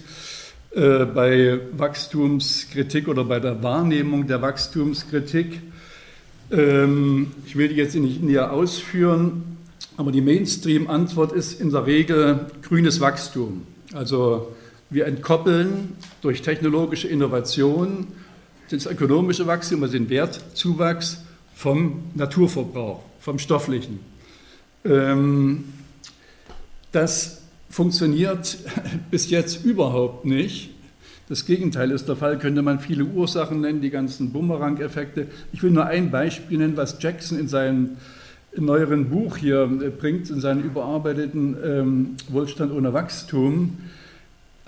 äh, 0.72 1.06
bei 1.06 1.60
Wachstumskritik 1.74 3.08
oder 3.08 3.26
bei 3.26 3.40
der 3.40 3.62
Wahrnehmung 3.64 4.26
der 4.26 4.42
Wachstumskritik. 4.42 5.62
Ähm, 6.52 7.32
ich 7.46 7.58
will 7.58 7.68
die 7.68 7.76
jetzt 7.76 7.96
nicht 7.96 8.24
näher 8.24 8.54
ausführen, 8.54 9.58
aber 9.98 10.12
die 10.12 10.22
Mainstream-Antwort 10.22 11.34
ist 11.34 11.60
in 11.60 11.70
der 11.70 11.86
Regel 11.86 12.48
grünes 12.62 13.02
Wachstum. 13.02 13.64
Also 13.94 14.56
wir 14.90 15.06
entkoppeln 15.06 15.96
durch 16.22 16.42
technologische 16.42 17.08
Innovation 17.08 18.08
das 18.70 18.86
ökonomische 18.86 19.48
Wachstum, 19.48 19.82
also 19.84 19.94
den 19.94 20.10
Wertzuwachs 20.10 21.24
vom 21.56 22.04
Naturverbrauch, 22.16 23.04
vom 23.20 23.40
stofflichen. 23.40 24.00
Ähm, 24.86 25.66
das 26.92 27.42
funktioniert 27.70 28.58
bis 29.12 29.30
jetzt 29.30 29.66
überhaupt 29.66 30.26
nicht. 30.26 30.72
Das 31.28 31.46
Gegenteil 31.46 31.92
ist 31.92 32.08
der 32.08 32.16
Fall, 32.16 32.40
könnte 32.40 32.64
man 32.64 32.80
viele 32.80 33.06
Ursachen 33.06 33.62
nennen, 33.62 33.82
die 33.82 33.92
ganzen 33.92 34.32
Bumerang-Effekte. 34.32 35.28
Ich 35.52 35.62
will 35.62 35.70
nur 35.70 35.86
ein 35.86 36.10
Beispiel 36.10 36.58
nennen, 36.58 36.76
was 36.76 36.98
Jackson 37.00 37.38
in 37.38 37.48
seinem 37.48 37.98
neueren 38.56 39.10
Buch 39.10 39.38
hier 39.38 39.64
äh, 39.64 39.90
bringt, 39.90 40.30
in 40.30 40.42
seinem 40.42 40.64
überarbeiteten 40.64 41.58
ähm, 41.64 42.16
Wohlstand 42.30 42.72
ohne 42.72 42.94
Wachstum. 42.94 43.78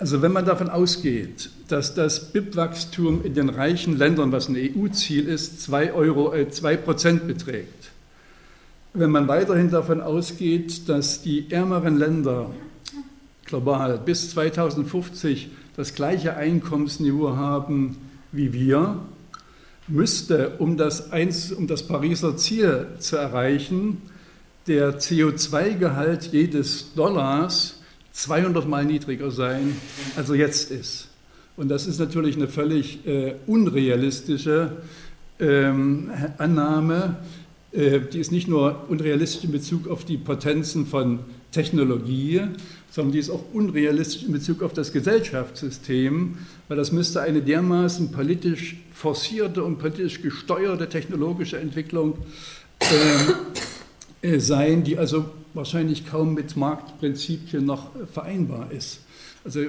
Also 0.02 0.24
wenn 0.24 0.32
man 0.32 0.46
davon 0.46 0.68
ausgeht, 0.68 1.52
dass 1.68 1.94
das 1.94 2.32
BIP-Wachstum 2.32 3.24
in 3.24 3.36
den 3.36 3.50
reichen 3.50 4.00
Ländern, 4.00 4.32
was 4.32 4.50
ein 4.50 4.56
EU-Ziel 4.56 5.28
ist, 5.28 5.62
2, 5.62 5.94
Euro, 5.94 6.34
äh, 6.34 6.50
2 6.50 6.76
Prozent 6.78 7.28
beträgt, 7.28 7.92
wenn 8.96 9.12
man 9.12 9.28
weiterhin 9.28 9.70
davon 9.70 10.02
ausgeht, 10.02 10.90
dass 10.90 11.22
die 11.22 11.52
ärmeren 11.52 12.00
Länder 12.00 12.50
global 13.46 14.00
bis 14.00 14.32
2050 14.32 15.52
das 15.76 15.94
gleiche 15.94 16.36
Einkommensniveau 16.36 17.36
haben 17.36 17.98
wie 18.32 18.54
wir, 18.54 18.96
müsste, 19.88 20.54
um 20.58 20.78
das, 20.78 21.12
eins, 21.12 21.52
um 21.52 21.68
das 21.68 21.86
Pariser 21.86 22.36
Ziel 22.38 22.88
zu 22.98 23.18
erreichen, 23.18 24.02
der 24.66 24.98
CO2-Gehalt 24.98 26.30
jedes 26.32 26.96
Dollars 26.96 27.81
200 28.12 28.68
Mal 28.68 28.86
niedriger 28.86 29.32
sein, 29.32 29.76
als 30.16 30.30
er 30.30 30.36
jetzt 30.36 30.72
ist. 30.72 31.08
Und 31.58 31.70
das 31.70 31.88
ist 31.88 32.00
natürlich 32.00 32.36
eine 32.36 32.48
völlig 32.48 33.06
äh, 33.06 33.36
unrealistische 33.48 34.72
ähm, 35.40 36.10
Annahme. 36.38 37.18
Äh, 37.72 38.02
die 38.02 38.20
ist 38.20 38.32
nicht 38.32 38.48
nur 38.48 38.86
unrealistisch 38.90 39.44
in 39.44 39.52
Bezug 39.52 39.88
auf 39.88 40.06
die 40.06 40.18
Potenzen 40.18 40.86
von 40.86 41.20
Technologie, 41.52 42.42
sondern 42.90 43.14
die 43.14 43.20
ist 43.20 43.30
auch 43.30 43.44
unrealistisch 43.54 44.24
in 44.24 44.34
Bezug 44.34 44.64
auf 44.64 44.74
das 44.74 44.92
Gesellschaftssystem, 44.92 46.38
weil 46.68 46.78
das 46.78 46.92
müsste 46.92 47.22
eine 47.22 47.42
dermaßen 47.42 48.12
politisch 48.12 48.78
forcierte 48.94 49.64
und 49.64 49.78
politisch 49.78 50.22
gesteuerte 50.22 50.90
technologische 50.90 51.60
Entwicklung 51.60 52.18
äh, 52.80 54.28
äh, 54.28 54.40
sein, 54.40 54.84
die 54.84 54.98
also 54.98 55.26
wahrscheinlich 55.54 56.08
kaum 56.08 56.34
mit 56.34 56.56
Marktprinzipien 56.56 57.66
noch 57.66 57.90
vereinbar 58.12 58.72
ist. 58.72 59.02
Also 59.44 59.62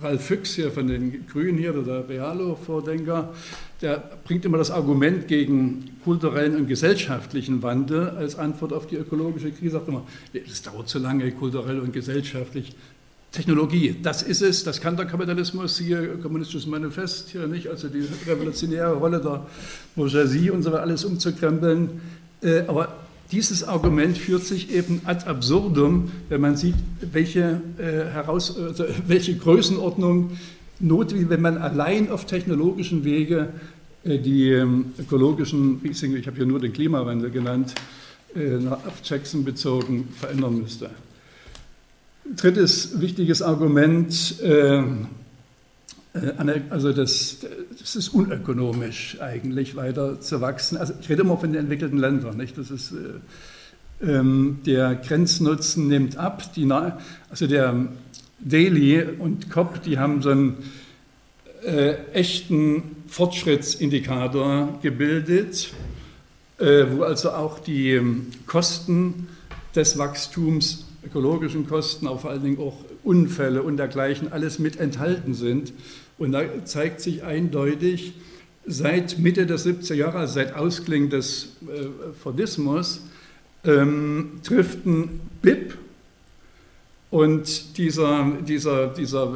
Ralf 0.00 0.24
Füchs 0.24 0.54
hier 0.54 0.70
von 0.70 0.86
den 0.86 1.26
Grünen 1.26 1.58
hier, 1.58 1.72
der 1.72 2.08
Realo-Vordenker, 2.08 3.34
der 3.82 4.02
bringt 4.24 4.44
immer 4.44 4.58
das 4.58 4.70
Argument 4.70 5.28
gegen 5.28 5.98
kulturellen 6.04 6.56
und 6.56 6.68
gesellschaftlichen 6.68 7.62
Wandel 7.62 8.10
als 8.10 8.36
Antwort 8.36 8.72
auf 8.72 8.86
die 8.86 8.96
ökologische 8.96 9.50
Krise. 9.50 9.72
Sagt 9.72 9.88
immer, 9.88 10.06
es 10.32 10.62
dauert 10.62 10.88
zu 10.88 10.98
lange, 10.98 11.30
kulturell 11.32 11.80
und 11.80 11.92
gesellschaftlich. 11.92 12.74
Technologie, 13.32 13.94
das 14.02 14.22
ist 14.22 14.42
es, 14.42 14.64
das 14.64 14.80
kann 14.80 14.96
der 14.96 15.06
Kapitalismus, 15.06 15.78
hier 15.78 16.16
kommunistisches 16.20 16.66
Manifest, 16.66 17.28
hier 17.28 17.46
nicht, 17.46 17.68
also 17.68 17.88
die 17.88 18.04
revolutionäre 18.26 18.94
Rolle 18.94 19.20
der 19.20 19.46
Bourgeoisie 19.94 20.50
und 20.50 20.64
so 20.64 20.72
weiter, 20.72 20.82
alles 20.82 21.04
umzukrempeln. 21.04 22.00
Äh, 22.42 22.62
aber 22.66 22.96
dieses 23.32 23.62
Argument 23.62 24.18
führt 24.18 24.44
sich 24.44 24.72
eben 24.72 25.02
ad 25.04 25.26
absurdum, 25.26 26.10
wenn 26.28 26.40
man 26.40 26.56
sieht, 26.56 26.74
welche, 27.12 27.60
äh, 27.78 28.10
heraus, 28.12 28.56
also 28.56 28.84
welche 29.06 29.36
Größenordnung 29.36 30.32
notwendig, 30.80 31.28
wenn 31.28 31.42
man 31.42 31.58
allein 31.58 32.10
auf 32.10 32.26
technologischen 32.26 33.04
Wege 33.04 33.50
äh, 34.04 34.18
die 34.18 34.50
ähm, 34.50 34.92
ökologischen 34.98 35.80
ich 35.84 36.26
habe 36.26 36.36
hier 36.36 36.46
nur 36.46 36.60
den 36.60 36.72
Klimawandel 36.72 37.30
genannt, 37.30 37.74
äh, 38.34 38.56
auf 38.66 39.00
Jackson 39.04 39.44
bezogen 39.44 40.08
verändern 40.18 40.58
müsste. 40.58 40.90
Drittes 42.36 43.00
wichtiges 43.00 43.42
Argument, 43.42 44.40
äh, 44.42 44.78
äh 44.78 44.84
also 46.70 46.92
das, 46.92 47.38
das, 47.78 47.94
ist 47.94 48.08
unökonomisch 48.08 49.20
eigentlich 49.20 49.76
weiter 49.76 50.20
zu 50.20 50.40
wachsen. 50.40 50.76
Also 50.76 50.94
ich 51.00 51.08
rede 51.08 51.22
immer 51.22 51.38
von 51.38 51.52
den 51.52 51.60
entwickelten 51.60 51.98
Ländern, 51.98 52.36
nicht? 52.36 52.58
Das 52.58 52.70
ist, 52.70 52.92
äh, 52.92 52.96
ähm, 54.02 54.58
der 54.66 54.96
Grenznutzen 54.96 55.88
nimmt 55.88 56.16
ab. 56.16 56.52
Die, 56.54 56.68
also 56.70 57.46
der 57.46 57.88
Daly 58.40 59.02
und 59.18 59.50
Kopp, 59.50 59.82
die 59.82 59.98
haben 59.98 60.22
so 60.22 60.30
einen 60.30 60.56
äh, 61.64 61.94
echten 62.12 62.96
Fortschrittsindikator 63.06 64.78
gebildet, 64.82 65.72
äh, 66.58 66.86
wo 66.90 67.02
also 67.02 67.30
auch 67.30 67.58
die 67.58 67.92
ähm, 67.92 68.26
Kosten 68.46 69.28
des 69.74 69.98
Wachstums, 69.98 70.86
ökologischen 71.04 71.68
Kosten, 71.68 72.06
auch 72.08 72.20
vor 72.20 72.30
allen 72.30 72.42
Dingen 72.42 72.58
auch 72.58 72.78
Unfälle 73.04 73.62
und 73.62 73.76
dergleichen, 73.76 74.32
alles 74.32 74.58
mit 74.58 74.78
enthalten 74.78 75.34
sind. 75.34 75.72
Und 76.18 76.32
da 76.32 76.42
zeigt 76.64 77.00
sich 77.00 77.24
eindeutig, 77.24 78.14
seit 78.66 79.18
Mitte 79.18 79.46
der 79.46 79.58
70er 79.58 79.94
Jahre, 79.94 80.18
also 80.18 80.34
seit 80.34 80.54
Ausklingen 80.54 81.10
des 81.10 81.56
äh, 81.62 82.12
Fordismus, 82.22 83.02
ähm, 83.64 84.40
driften 84.42 85.20
BIP 85.42 85.76
und 87.10 87.76
dieser, 87.76 88.38
dieser, 88.46 88.88
dieser 88.88 89.34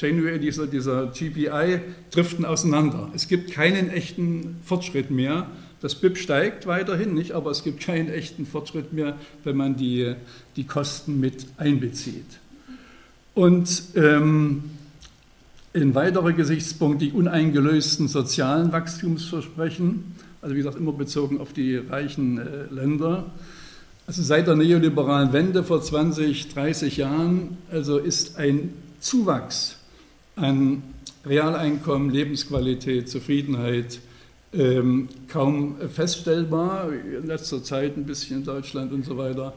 äh, 0.00 0.38
dieser, 0.38 0.66
dieser 0.66 1.06
GPI 1.06 1.80
driften 2.10 2.44
auseinander. 2.44 3.10
Es 3.14 3.28
gibt 3.28 3.50
keinen 3.50 3.90
echten 3.90 4.56
Fortschritt 4.64 5.10
mehr. 5.10 5.50
Das 5.80 5.94
BIP 5.94 6.18
steigt 6.18 6.66
weiterhin 6.66 7.14
nicht, 7.14 7.32
aber 7.32 7.50
es 7.50 7.64
gibt 7.64 7.80
keinen 7.80 8.10
echten 8.10 8.44
Fortschritt 8.44 8.92
mehr, 8.92 9.16
wenn 9.44 9.56
man 9.56 9.76
die, 9.76 10.14
die 10.56 10.64
Kosten 10.64 11.18
mit 11.20 11.46
einbezieht. 11.56 12.26
Und 13.38 13.82
ähm, 13.94 14.64
ein 15.72 15.94
weiterer 15.94 16.32
Gesichtspunkt, 16.32 17.00
die 17.00 17.12
uneingelösten 17.12 18.08
sozialen 18.08 18.72
Wachstumsversprechen, 18.72 20.16
also 20.42 20.56
wie 20.56 20.58
gesagt 20.58 20.76
immer 20.76 20.90
bezogen 20.90 21.40
auf 21.40 21.52
die 21.52 21.76
reichen 21.76 22.38
äh, 22.38 22.64
Länder. 22.74 23.26
Also 24.08 24.24
seit 24.24 24.48
der 24.48 24.56
neoliberalen 24.56 25.32
Wende 25.32 25.62
vor 25.62 25.80
20, 25.80 26.52
30 26.52 26.96
Jahren 26.96 27.58
also 27.70 27.98
ist 27.98 28.38
ein 28.38 28.72
Zuwachs 28.98 29.76
an 30.34 30.82
Realeinkommen, 31.24 32.10
Lebensqualität, 32.10 33.08
Zufriedenheit 33.08 34.00
ähm, 34.52 35.10
kaum 35.28 35.76
feststellbar. 35.94 36.88
In 36.92 37.28
letzter 37.28 37.62
Zeit 37.62 37.96
ein 37.96 38.04
bisschen 38.04 38.38
in 38.38 38.44
Deutschland 38.44 38.92
und 38.92 39.04
so 39.04 39.16
weiter. 39.16 39.54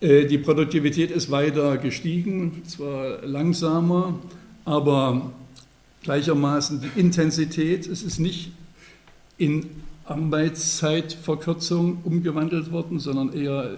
Äh, 0.00 0.26
die 0.26 0.38
Produktivität 0.38 1.10
ist 1.10 1.30
weiter 1.30 1.78
gestiegen, 1.78 2.62
zwar 2.66 3.22
langsamer, 3.22 4.18
aber 4.64 5.32
gleichermaßen 6.02 6.82
die 6.82 7.00
Intensität. 7.00 7.86
Es 7.86 8.02
ist 8.02 8.18
nicht 8.18 8.52
in 9.38 9.66
Arbeitszeitverkürzung 10.04 11.98
umgewandelt 12.04 12.70
worden, 12.72 12.98
sondern 13.00 13.32
eher 13.32 13.72
äh, 13.72 13.76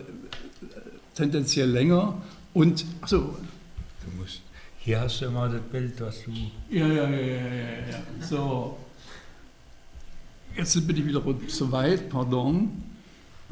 tendenziell 1.15 1.71
länger. 1.71 2.21
Und, 2.53 2.85
achso, 3.01 3.37
Du 4.09 4.21
musst, 4.21 4.41
hier 4.79 5.01
hast 5.01 5.21
du 5.21 5.27
immer 5.27 5.49
das 5.49 5.61
Bild, 5.61 6.01
was 6.01 6.23
du. 6.25 6.31
Ja, 6.71 6.87
ja, 6.87 7.09
ja, 7.09 7.11
ja, 7.11 7.37
ja, 7.37 7.71
ja. 7.91 8.27
So. 8.27 8.79
Jetzt 10.57 10.87
bin 10.87 10.97
ich 10.97 11.07
wieder 11.07 11.23
so 11.49 11.71
weit, 11.71 12.09
pardon. 12.09 12.71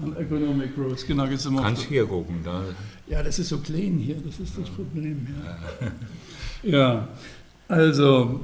An 0.03 0.15
Economic 0.17 0.75
Growth, 0.75 1.07
genau. 1.07 1.25
Jetzt 1.25 1.45
sind 1.45 1.55
wir 1.55 1.63
Kannst 1.63 1.85
hier 1.85 2.05
gucken. 2.05 2.41
Da. 2.45 2.63
Ja, 3.07 3.23
das 3.23 3.39
ist 3.39 3.49
so 3.49 3.59
klein 3.59 3.99
hier, 3.99 4.17
das 4.17 4.39
ist 4.39 4.59
das 4.59 4.69
Problem. 4.69 5.27
Ja, 6.63 6.71
ja 6.79 7.09
also 7.69 8.41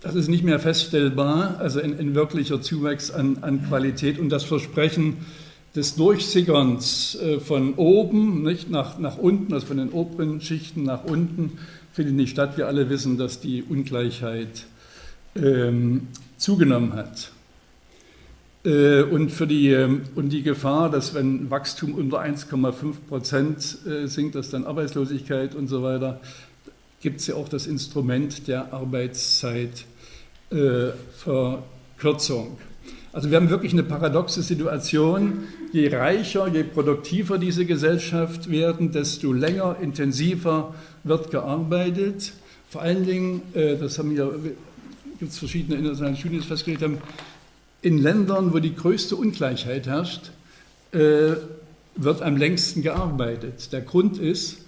das 0.00 0.14
ist 0.14 0.28
nicht 0.28 0.44
mehr 0.44 0.60
feststellbar, 0.60 1.56
also 1.58 1.80
ein, 1.80 1.98
ein 1.98 2.14
wirklicher 2.14 2.60
Zuwachs 2.60 3.10
an, 3.10 3.38
an, 3.42 3.66
Qualität 3.66 4.18
und 4.18 4.28
das 4.28 4.44
Versprechen 4.44 5.18
des 5.74 5.96
Durchsickerns 5.96 7.16
äh, 7.16 7.40
von 7.40 7.74
oben 7.74 8.42
nicht, 8.42 8.70
nach, 8.70 8.98
nach 8.98 9.16
unten, 9.18 9.52
also 9.52 9.66
von 9.66 9.78
den 9.78 9.90
oberen 9.90 10.40
Schichten 10.40 10.84
nach 10.84 11.04
unten, 11.04 11.58
findet 11.92 12.14
nicht 12.14 12.30
statt. 12.30 12.56
Wir 12.56 12.66
alle 12.66 12.90
wissen, 12.90 13.18
dass 13.18 13.40
die 13.40 13.62
Ungleichheit 13.62 14.66
ähm, 15.36 16.08
zugenommen 16.36 16.92
hat. 16.92 17.32
Äh, 18.64 19.02
und, 19.02 19.30
für 19.30 19.46
die, 19.46 19.68
ähm, 19.70 20.02
und 20.14 20.30
die 20.30 20.42
Gefahr, 20.42 20.90
dass 20.90 21.14
wenn 21.14 21.50
Wachstum 21.50 21.94
unter 21.94 22.22
1,5 22.22 22.94
Prozent 23.08 23.78
äh, 23.86 24.06
sinkt, 24.06 24.34
dass 24.34 24.48
dann 24.50 24.64
Arbeitslosigkeit 24.64 25.54
und 25.54 25.68
so 25.68 25.82
weiter, 25.82 26.20
gibt 27.02 27.20
es 27.20 27.26
ja 27.26 27.34
auch 27.34 27.48
das 27.48 27.66
Instrument 27.66 28.48
der 28.48 28.72
Arbeitszeit 28.72 29.84
äh. 30.50 30.90
Also 33.12 33.30
wir 33.30 33.36
haben 33.36 33.50
wirklich 33.50 33.72
eine 33.72 33.82
paradoxe 33.82 34.42
Situation. 34.42 35.44
Je 35.72 35.88
reicher, 35.88 36.48
je 36.48 36.64
produktiver 36.64 37.38
diese 37.38 37.64
Gesellschaft 37.64 38.50
werden, 38.50 38.92
desto 38.92 39.32
länger, 39.32 39.76
intensiver 39.80 40.74
wird 41.02 41.30
gearbeitet. 41.30 42.34
Vor 42.70 42.82
allen 42.82 43.06
Dingen, 43.06 43.42
das 43.54 43.98
haben 43.98 44.14
ja, 44.14 44.28
gibt 45.18 45.32
es 45.32 45.38
verschiedene 45.38 45.78
internationale 45.78 46.16
Studien 46.16 46.42
festgelegt 46.42 46.82
haben, 46.82 46.98
in 47.84 47.98
Ländern, 47.98 48.54
wo 48.54 48.60
die 48.60 48.74
größte 48.74 49.14
Ungleichheit 49.14 49.86
herrscht, 49.86 50.30
äh, 50.92 51.34
wird 51.96 52.22
am 52.22 52.36
längsten 52.36 52.82
gearbeitet. 52.82 53.72
Der 53.72 53.82
Grund 53.82 54.18
ist, 54.18 54.58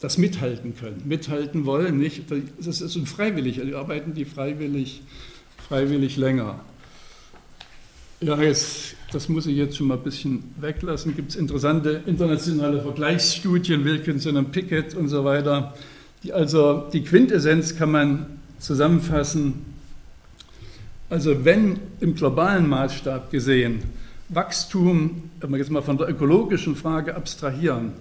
das 0.00 0.18
mithalten 0.18 0.76
können, 0.76 1.02
mithalten 1.04 1.66
wollen. 1.66 1.98
Nicht, 1.98 2.24
das 2.60 2.80
ist 2.80 2.98
freiwillig, 3.08 3.60
also 3.60 3.76
arbeiten 3.76 4.14
die 4.14 4.24
freiwillig, 4.24 5.02
freiwillig 5.68 6.16
länger. 6.16 6.60
Ja, 8.20 8.40
jetzt, 8.42 8.96
das 9.12 9.28
muss 9.28 9.46
ich 9.46 9.56
jetzt 9.56 9.76
schon 9.76 9.86
mal 9.86 9.96
ein 9.96 10.02
bisschen 10.02 10.42
weglassen. 10.60 11.14
Gibt 11.14 11.30
es 11.30 11.36
interessante 11.36 12.02
internationale 12.06 12.82
Vergleichsstudien, 12.82 13.84
Wilkinson 13.84 14.36
und 14.36 14.50
Pickett 14.50 14.94
und 14.94 15.06
so 15.06 15.24
weiter. 15.24 15.74
Die, 16.24 16.32
also 16.32 16.88
die 16.92 17.04
Quintessenz 17.04 17.76
kann 17.76 17.92
man 17.92 18.26
zusammenfassen. 18.58 19.77
Also 21.10 21.44
wenn 21.44 21.78
im 22.00 22.14
globalen 22.14 22.68
Maßstab 22.68 23.30
gesehen 23.30 23.82
Wachstum, 24.28 25.30
wenn 25.40 25.50
wir 25.50 25.56
jetzt 25.56 25.70
mal 25.70 25.80
von 25.80 25.96
der 25.96 26.08
ökologischen 26.08 26.76
Frage 26.76 27.14
abstrahieren, 27.14 27.92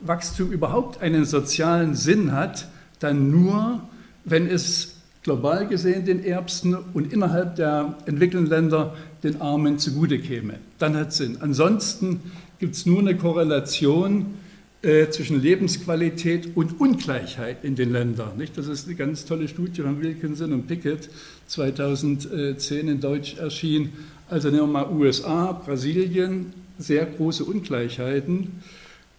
Wachstum 0.00 0.52
überhaupt 0.52 1.00
einen 1.00 1.24
sozialen 1.24 1.94
Sinn 1.94 2.32
hat, 2.32 2.68
dann 2.98 3.30
nur, 3.30 3.80
wenn 4.24 4.46
es 4.46 4.96
global 5.22 5.66
gesehen 5.68 6.04
den 6.04 6.22
Ärmsten 6.22 6.76
und 6.92 7.12
innerhalb 7.12 7.56
der 7.56 7.96
entwickelten 8.04 8.48
Länder 8.48 8.94
den 9.22 9.40
Armen 9.40 9.78
zugute 9.78 10.18
käme. 10.18 10.54
Dann 10.78 10.96
hat 10.96 11.08
es 11.08 11.18
Sinn. 11.18 11.38
Ansonsten 11.40 12.20
gibt 12.58 12.74
es 12.74 12.84
nur 12.84 13.00
eine 13.00 13.16
Korrelation 13.16 14.34
zwischen 14.82 15.42
Lebensqualität 15.42 16.56
und 16.56 16.80
Ungleichheit 16.80 17.64
in 17.64 17.74
den 17.74 17.92
Ländern. 17.92 18.38
Nicht? 18.38 18.56
Das 18.56 18.66
ist 18.66 18.86
eine 18.86 18.96
ganz 18.96 19.26
tolle 19.26 19.46
Studie 19.46 19.82
von 19.82 20.02
Wilkinson 20.02 20.54
und 20.54 20.66
Pickett, 20.68 21.10
2010 21.48 22.88
in 22.88 22.98
Deutsch 22.98 23.36
erschienen. 23.36 23.92
Also 24.30 24.48
nehmen 24.48 24.72
wir 24.72 24.84
mal 24.84 24.90
USA, 24.90 25.52
Brasilien, 25.52 26.54
sehr 26.78 27.04
große 27.04 27.44
Ungleichheiten. 27.44 28.62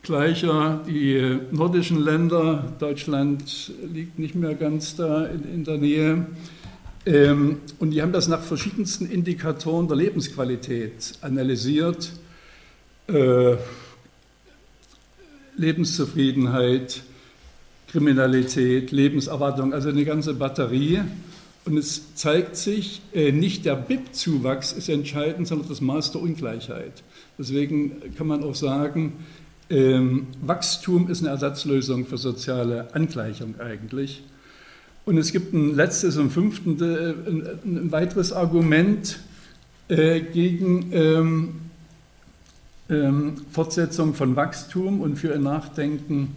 Gleicher 0.04 0.84
die 0.88 1.38
nordischen 1.52 2.00
Länder, 2.00 2.74
Deutschland 2.80 3.71
liegt 3.93 4.17
nicht 4.17 4.34
mehr 4.34 4.56
ganz 4.56 4.95
da 4.95 5.26
in, 5.26 5.43
in 5.54 5.63
der 5.63 5.78
Nähe. 5.78 6.26
Ähm, 7.06 7.58
und 7.80 7.91
die 7.91 8.02
haben 8.02 8.12
das 8.12 8.28
nach 8.28 8.41
verschiedensten 8.41 9.06
Indikatoren 9.06 9.88
der 9.88 9.97
Lebensqualität 9.97 11.13
analysiert. 11.21 12.13
Äh, 13.08 13.58
Lebenszufriedenheit, 15.57 17.03
Kriminalität, 17.87 18.91
Lebenserwartung, 18.91 19.73
also 19.73 19.89
eine 19.89 20.05
ganze 20.05 20.33
Batterie. 20.33 21.01
Und 21.65 21.77
es 21.77 22.15
zeigt 22.15 22.55
sich, 22.55 23.01
äh, 23.13 23.31
nicht 23.31 23.65
der 23.65 23.75
BIP-Zuwachs 23.75 24.71
ist 24.71 24.89
entscheidend, 24.89 25.47
sondern 25.47 25.69
das 25.69 25.81
Maß 25.81 26.11
der 26.11 26.21
Ungleichheit. 26.21 27.03
Deswegen 27.37 28.01
kann 28.17 28.27
man 28.27 28.43
auch 28.43 28.55
sagen, 28.55 29.13
ähm, 29.69 30.27
Wachstum 30.41 31.09
ist 31.09 31.21
eine 31.21 31.29
Ersatzlösung 31.29 32.05
für 32.05 32.17
soziale 32.17 32.93
Angleichung 32.93 33.55
eigentlich. 33.59 34.23
Und 35.05 35.17
es 35.17 35.31
gibt 35.31 35.53
ein 35.53 35.75
letztes 35.75 36.17
und 36.17 36.31
fünften, 36.31 36.81
äh, 36.81 37.13
ein, 37.65 37.91
weiteres 37.91 38.33
Argument 38.33 39.19
äh, 39.87 40.19
gegen 40.21 40.91
ähm, 40.91 41.49
ähm, 42.91 43.38
Fortsetzung 43.51 44.13
von 44.13 44.36
Wachstum 44.36 45.01
und 45.01 45.15
für 45.15 45.34
ein 45.34 45.41
Nachdenken 45.41 46.36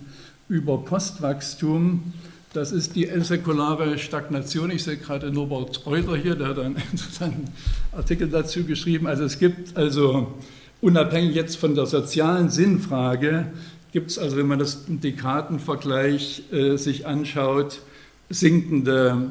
über 0.49 0.79
Postwachstum. 0.79 2.15
Das 2.55 2.73
ist 2.73 2.97
die 2.97 3.11
säkulare 3.21 3.99
Stagnation. 3.99 4.71
Ich 4.71 4.85
sehe 4.85 4.97
gerade 4.97 5.31
Norbert 5.31 5.85
Reuter 5.85 6.17
hier, 6.17 6.37
der 6.37 6.49
hat 6.49 6.59
einen 6.59 6.77
interessanten 6.93 7.51
Artikel 7.93 8.29
dazu 8.29 8.65
geschrieben. 8.65 9.07
Also 9.07 9.25
es 9.25 9.39
gibt 9.39 9.77
also 9.77 10.35
Unabhängig 10.85 11.35
jetzt 11.35 11.57
von 11.57 11.75
der 11.75 11.87
sozialen 11.87 12.51
Sinnfrage 12.51 13.47
gibt 13.93 14.11
es 14.11 14.19
also, 14.19 14.37
wenn 14.37 14.47
man 14.47 14.59
das 14.59 14.85
im 14.87 15.01
Dekadenvergleich 15.01 16.53
äh, 16.53 16.77
sich 16.77 17.07
anschaut, 17.07 17.81
sinkende 18.29 19.31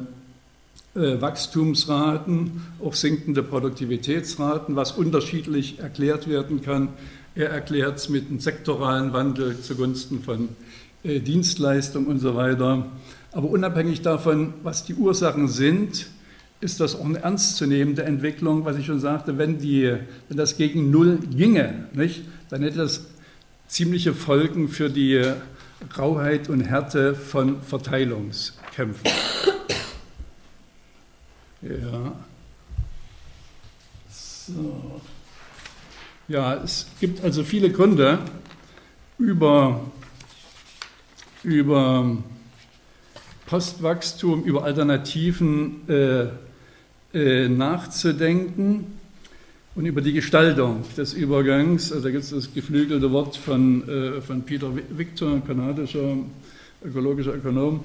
Wachstumsraten, 0.94 2.62
auch 2.82 2.94
sinkende 2.94 3.42
Produktivitätsraten, 3.42 4.76
was 4.76 4.92
unterschiedlich 4.92 5.80
erklärt 5.80 6.28
werden 6.28 6.62
kann. 6.62 6.90
Er 7.34 7.50
erklärt 7.50 7.98
es 7.98 8.08
mit 8.08 8.28
einem 8.28 8.38
sektoralen 8.38 9.12
Wandel 9.12 9.60
zugunsten 9.60 10.22
von 10.22 10.50
äh, 11.02 11.18
Dienstleistungen 11.18 12.06
und 12.06 12.20
so 12.20 12.36
weiter. 12.36 12.86
Aber 13.32 13.50
unabhängig 13.50 14.02
davon, 14.02 14.54
was 14.62 14.84
die 14.84 14.94
Ursachen 14.94 15.48
sind, 15.48 16.06
ist 16.60 16.78
das 16.78 16.94
auch 16.94 17.04
eine 17.04 17.18
ernstzunehmende 17.18 18.04
Entwicklung, 18.04 18.64
was 18.64 18.76
ich 18.76 18.86
schon 18.86 19.00
sagte, 19.00 19.36
wenn, 19.36 19.58
die, 19.58 19.92
wenn 20.28 20.36
das 20.36 20.56
gegen 20.56 20.90
Null 20.90 21.18
ginge, 21.36 21.88
nicht, 21.92 22.22
dann 22.48 22.62
hätte 22.62 22.78
das 22.78 23.06
ziemliche 23.66 24.14
Folgen 24.14 24.68
für 24.68 24.88
die 24.88 25.20
Rauheit 25.98 26.48
und 26.48 26.60
Härte 26.60 27.14
von 27.14 27.60
Verteilungskämpfen. 27.60 29.10
Ja. 31.64 32.12
So. 34.10 35.00
Ja, 36.28 36.54
es 36.62 36.86
gibt 37.00 37.24
also 37.24 37.42
viele 37.42 37.70
Gründe 37.70 38.18
über, 39.18 39.80
über 41.42 42.18
Postwachstum, 43.46 44.42
über 44.44 44.64
Alternativen 44.64 45.88
äh, 45.88 46.26
äh, 47.14 47.48
nachzudenken 47.48 48.98
und 49.74 49.86
über 49.86 50.02
die 50.02 50.12
Gestaltung 50.12 50.84
des 50.98 51.14
Übergangs. 51.14 51.92
Also 51.92 52.04
da 52.04 52.10
gibt 52.10 52.24
es 52.24 52.30
das 52.30 52.52
geflügelte 52.52 53.10
Wort 53.10 53.36
von, 53.36 53.88
äh, 53.88 54.20
von 54.20 54.42
Peter 54.42 54.70
Victor, 54.90 55.32
ein 55.32 55.46
kanadischer 55.46 56.16
ökologischer 56.84 57.34
Ökonom. 57.34 57.80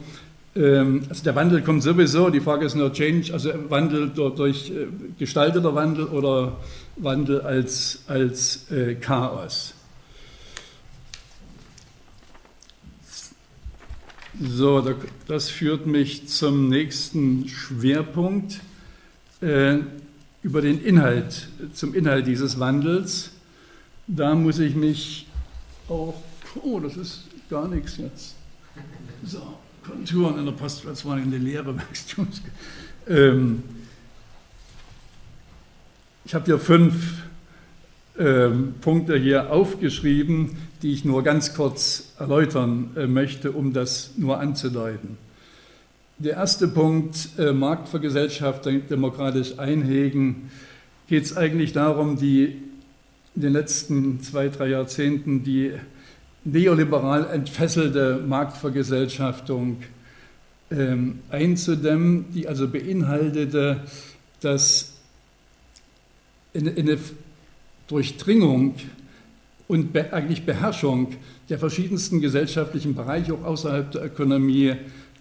Ähm, 0.55 1.03
also 1.09 1.23
der 1.23 1.35
Wandel 1.35 1.61
kommt 1.61 1.83
sowieso, 1.83 2.29
die 2.29 2.41
Frage 2.41 2.65
ist 2.65 2.75
nur 2.75 2.91
Change, 2.91 3.33
also 3.33 3.51
Wandel 3.69 4.09
durch, 4.09 4.71
äh, 4.71 4.87
gestalteter 5.17 5.75
Wandel 5.75 6.05
oder 6.05 6.57
Wandel 6.95 7.41
als, 7.41 8.03
als 8.07 8.71
äh, 8.71 8.95
Chaos. 8.95 9.73
So, 14.41 14.95
das 15.27 15.49
führt 15.49 15.85
mich 15.85 16.29
zum 16.29 16.69
nächsten 16.69 17.49
Schwerpunkt 17.49 18.61
äh, 19.41 19.79
über 20.41 20.61
den 20.61 20.81
Inhalt, 20.81 21.49
zum 21.73 21.93
Inhalt 21.93 22.25
dieses 22.25 22.57
Wandels. 22.57 23.31
Da 24.07 24.35
muss 24.35 24.59
ich 24.59 24.75
mich 24.75 25.27
auch, 25.89 26.15
oh, 26.63 26.79
das 26.79 26.95
ist 26.95 27.23
gar 27.49 27.67
nichts 27.67 27.97
jetzt. 27.97 28.35
So, 29.25 29.57
Konturen 29.89 30.37
in 30.37 30.45
der 30.45 30.53
der 31.31 31.39
Lehre 31.39 31.75
Wachstums. 31.75 32.41
Ähm, 33.07 33.63
ich 36.25 36.35
habe 36.35 36.45
hier 36.45 36.59
fünf 36.59 37.23
ähm, 38.17 38.75
Punkte 38.81 39.17
hier 39.17 39.51
aufgeschrieben, 39.51 40.57
die 40.81 40.93
ich 40.93 41.05
nur 41.05 41.23
ganz 41.23 41.55
kurz 41.55 42.13
erläutern 42.19 42.91
äh, 42.95 43.07
möchte, 43.07 43.51
um 43.51 43.73
das 43.73 44.11
nur 44.17 44.39
anzudeuten. 44.39 45.17
Der 46.19 46.33
erste 46.33 46.67
Punkt, 46.67 47.29
äh, 47.37 47.51
Marktvergesellschaftung 47.51 48.87
demokratisch 48.87 49.57
einhegen, 49.57 50.51
geht 51.07 51.23
es 51.23 51.35
eigentlich 51.35 51.73
darum, 51.73 52.17
die 52.17 52.57
in 53.35 53.41
den 53.41 53.53
letzten 53.53 54.21
zwei, 54.21 54.49
drei 54.49 54.67
Jahrzehnten 54.67 55.43
die 55.43 55.71
neoliberal 56.51 57.27
entfesselte 57.31 58.23
Marktvergesellschaftung 58.25 59.77
ähm, 60.71 61.19
einzudämmen, 61.29 62.25
die 62.33 62.47
also 62.47 62.67
beinhaltete, 62.67 63.81
dass 64.41 64.93
eine, 66.53 66.71
eine 66.71 66.97
Durchdringung 67.87 68.75
und 69.67 69.93
be 69.93 70.13
eigentlich 70.13 70.45
Beherrschung 70.45 71.15
der 71.49 71.59
verschiedensten 71.59 72.21
gesellschaftlichen 72.21 72.95
Bereiche, 72.95 73.33
auch 73.33 73.43
außerhalb 73.43 73.91
der 73.91 74.05
Ökonomie, 74.05 74.75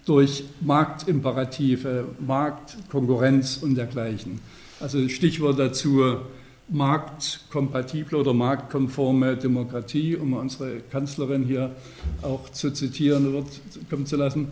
durch 0.05 0.45
Marktimperative, 0.63 2.07
Marktkonkurrenz 2.27 3.59
und 3.59 3.75
dergleichen. 3.75 4.41
Also 4.81 5.07
Stichwort 5.09 5.59
dazu 5.59 6.17
marktkompatible 6.69 8.19
oder 8.19 8.35
marktkonforme 8.35 9.37
Demokratie, 9.37 10.17
um 10.17 10.35
unsere 10.35 10.81
Kanzlerin 10.91 11.45
hier 11.45 11.75
auch 12.23 12.51
zu 12.51 12.71
zitieren 12.71 13.33
wird, 13.33 13.47
kommen 13.89 14.07
zu 14.07 14.17
lassen. 14.17 14.49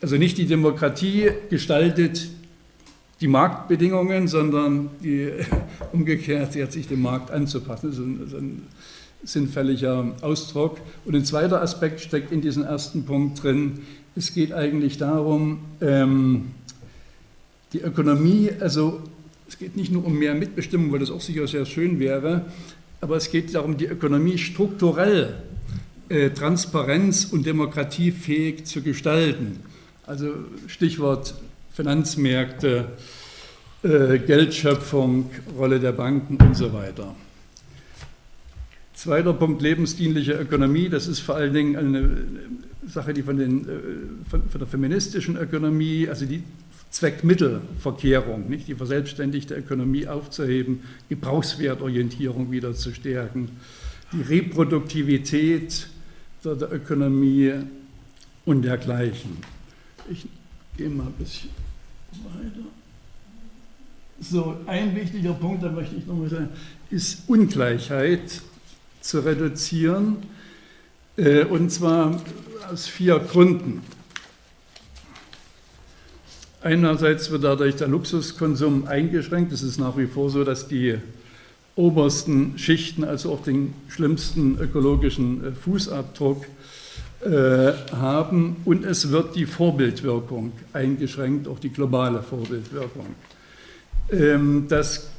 Also 0.00 0.16
nicht 0.16 0.38
die 0.38 0.46
Demokratie 0.46 1.30
gestaltet 1.50 2.28
die 3.20 3.28
Marktbedingungen, 3.28 4.28
sondern 4.28 4.90
die, 5.02 5.30
umgekehrt, 5.92 6.52
sie 6.52 6.62
hat 6.62 6.72
sich 6.72 6.86
dem 6.86 7.02
Markt 7.02 7.30
anzupassen. 7.30 7.90
Das 8.20 8.28
ist 8.28 8.34
ein, 8.34 8.62
sinnfälliger 9.24 10.12
Ausdruck. 10.20 10.78
Und 11.04 11.16
ein 11.16 11.24
zweiter 11.24 11.60
Aspekt 11.60 12.00
steckt 12.00 12.32
in 12.32 12.40
diesem 12.40 12.62
ersten 12.62 13.04
Punkt 13.04 13.42
drin. 13.42 13.80
Es 14.14 14.32
geht 14.34 14.52
eigentlich 14.52 14.98
darum, 14.98 15.60
ähm, 15.80 16.52
die 17.72 17.80
Ökonomie, 17.80 18.50
also 18.60 19.00
es 19.48 19.58
geht 19.58 19.76
nicht 19.76 19.92
nur 19.92 20.04
um 20.04 20.18
mehr 20.18 20.34
Mitbestimmung, 20.34 20.92
weil 20.92 20.98
das 20.98 21.10
auch 21.10 21.20
sicher 21.20 21.46
sehr 21.46 21.66
schön 21.66 21.98
wäre, 22.00 22.46
aber 23.00 23.16
es 23.16 23.30
geht 23.30 23.54
darum, 23.54 23.76
die 23.76 23.86
Ökonomie 23.86 24.38
strukturell 24.38 25.34
äh, 26.08 26.30
transparenz- 26.30 27.26
und 27.26 27.46
demokratiefähig 27.46 28.64
zu 28.64 28.82
gestalten. 28.82 29.60
Also 30.06 30.34
Stichwort 30.66 31.34
Finanzmärkte, 31.72 32.92
äh, 33.82 34.18
Geldschöpfung, 34.18 35.30
Rolle 35.58 35.78
der 35.78 35.92
Banken 35.92 36.36
und 36.36 36.56
so 36.56 36.72
weiter. 36.72 37.14
Zweiter 38.94 39.34
Punkt, 39.34 39.60
lebensdienliche 39.60 40.32
Ökonomie. 40.32 40.88
Das 40.88 41.06
ist 41.06 41.20
vor 41.20 41.34
allen 41.34 41.52
Dingen 41.52 41.76
eine 41.76 42.16
Sache, 42.88 43.12
die 43.12 43.22
von, 43.22 43.36
den, 43.36 43.68
äh, 43.68 43.72
von, 44.30 44.48
von 44.48 44.58
der 44.58 44.66
feministischen 44.66 45.36
Ökonomie, 45.36 46.08
also 46.08 46.24
die 46.24 46.42
Zweckmittelverkehrung, 46.96 48.48
nicht 48.48 48.68
die 48.68 48.74
verselbstständigte 48.74 49.54
Ökonomie 49.54 50.06
aufzuheben, 50.06 50.80
Gebrauchswertorientierung 51.10 52.50
wieder 52.50 52.74
zu 52.74 52.94
stärken, 52.94 53.50
die 54.12 54.22
Reproduktivität 54.22 55.88
der, 56.42 56.54
der 56.54 56.72
Ökonomie 56.72 57.52
und 58.46 58.62
dergleichen. 58.62 59.36
Ich 60.10 60.26
gehe 60.78 60.88
mal 60.88 61.08
ein 61.08 61.12
bisschen 61.12 61.50
weiter. 62.24 62.66
So, 64.18 64.56
ein 64.64 64.96
wichtiger 64.96 65.34
Punkt, 65.34 65.64
da 65.64 65.70
möchte 65.70 65.96
ich 65.96 66.06
nochmal 66.06 66.30
sagen, 66.30 66.48
ist 66.88 67.28
Ungleichheit 67.28 68.40
zu 69.02 69.20
reduzieren. 69.20 70.16
Äh, 71.18 71.44
und 71.44 71.70
zwar 71.70 72.22
aus 72.72 72.86
vier 72.86 73.18
Gründen. 73.18 73.82
Einerseits 76.66 77.30
wird 77.30 77.44
dadurch 77.44 77.76
der 77.76 77.86
Luxuskonsum 77.86 78.88
eingeschränkt. 78.88 79.52
Es 79.52 79.62
ist 79.62 79.78
nach 79.78 79.96
wie 79.96 80.06
vor 80.06 80.30
so, 80.30 80.42
dass 80.42 80.66
die 80.66 80.96
obersten 81.76 82.58
Schichten, 82.58 83.04
also 83.04 83.32
auch 83.32 83.44
den 83.44 83.72
schlimmsten 83.86 84.58
ökologischen 84.58 85.44
äh, 85.44 85.52
Fußabdruck 85.52 86.44
äh, 87.24 87.70
haben. 87.92 88.56
Und 88.64 88.84
es 88.84 89.12
wird 89.12 89.36
die 89.36 89.46
Vorbildwirkung 89.46 90.50
eingeschränkt, 90.72 91.46
auch 91.46 91.60
die 91.60 91.70
globale 91.70 92.20
Vorbildwirkung. 92.20 93.14
Ähm, 94.10 94.66
das, 94.68 95.10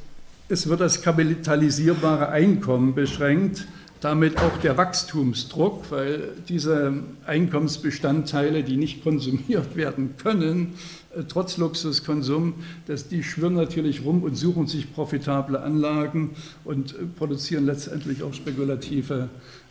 es 0.49 0.67
wird 0.67 0.81
das 0.81 1.01
kapitalisierbare 1.01 2.27
Einkommen 2.27 2.93
beschränkt 2.93 3.65
damit 4.01 4.37
auch 4.37 4.57
der 4.57 4.77
Wachstumsdruck, 4.77 5.91
weil 5.91 6.29
diese 6.47 6.93
Einkommensbestandteile, 7.25 8.63
die 8.63 8.77
nicht 8.77 9.03
konsumiert 9.03 9.75
werden 9.75 10.15
können, 10.17 10.75
äh, 11.15 11.23
trotz 11.27 11.57
Luxuskonsum, 11.57 12.55
dass 12.85 13.07
die 13.07 13.23
schwirren 13.23 13.55
natürlich 13.55 14.03
rum 14.03 14.23
und 14.23 14.35
suchen 14.35 14.67
sich 14.67 14.93
profitable 14.93 15.61
Anlagen 15.61 16.35
und 16.63 16.93
äh, 16.93 17.05
produzieren 17.17 17.65
letztendlich 17.65 18.23
auch 18.23 18.33
spekulative 18.33 19.29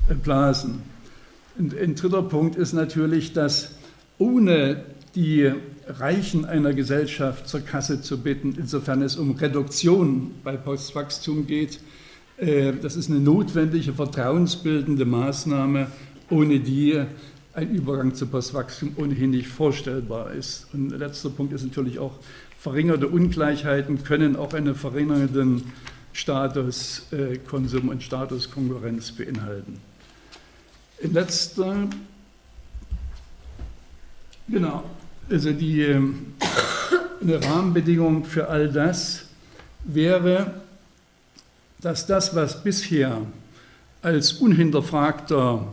äh, 0.08 0.14
Blasen. 0.14 0.82
Und 1.58 1.76
ein 1.76 1.94
dritter 1.94 2.22
Punkt 2.22 2.56
ist 2.56 2.72
natürlich, 2.72 3.32
dass 3.32 3.70
ohne 4.18 4.84
die 5.14 5.50
Reichen 5.88 6.44
einer 6.44 6.74
Gesellschaft 6.74 7.48
zur 7.48 7.60
Kasse 7.60 8.02
zu 8.02 8.20
bitten, 8.20 8.54
insofern 8.58 9.02
es 9.02 9.16
um 9.16 9.32
Reduktion 9.32 10.32
bei 10.44 10.56
Postwachstum 10.56 11.46
geht, 11.46 11.80
das 12.38 12.96
ist 12.96 13.10
eine 13.10 13.20
notwendige 13.20 13.92
vertrauensbildende 13.94 15.04
Maßnahme, 15.04 15.86
ohne 16.28 16.60
die 16.60 17.02
ein 17.54 17.70
Übergang 17.74 18.14
zu 18.14 18.26
Postwachstum 18.26 18.92
ohnehin 18.96 19.30
nicht 19.30 19.48
vorstellbar 19.48 20.32
ist. 20.32 20.66
Und 20.74 20.90
letzter 20.90 21.30
Punkt 21.30 21.54
ist 21.54 21.64
natürlich 21.64 21.98
auch, 21.98 22.12
verringerte 22.60 23.08
Ungleichheiten 23.08 24.04
können 24.04 24.36
auch 24.36 24.52
einen 24.52 24.74
verringerten 24.74 25.62
Statuskonsum 26.12 27.88
und 27.88 28.02
Statuskonkurrenz 28.02 29.12
beinhalten. 29.12 29.78
Letzter, 31.00 31.88
genau, 34.48 34.84
also 35.30 35.52
die 35.52 35.82
ähm, 35.82 36.34
eine 37.22 37.42
Rahmenbedingung 37.42 38.24
für 38.24 38.48
all 38.48 38.70
das 38.70 39.26
wäre, 39.84 40.62
dass 41.80 42.06
das, 42.06 42.34
was 42.34 42.62
bisher 42.62 43.22
als 44.02 44.34
unhinterfragter 44.34 45.66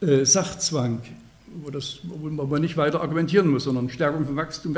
äh, 0.00 0.24
Sachzwang, 0.24 1.00
wo, 1.62 1.70
das, 1.70 2.00
wo 2.04 2.46
man 2.46 2.60
nicht 2.60 2.76
weiter 2.76 3.00
argumentieren 3.00 3.48
muss, 3.48 3.64
sondern 3.64 3.88
Stärkung 3.90 4.24
von 4.24 4.36
Wachstum, 4.36 4.74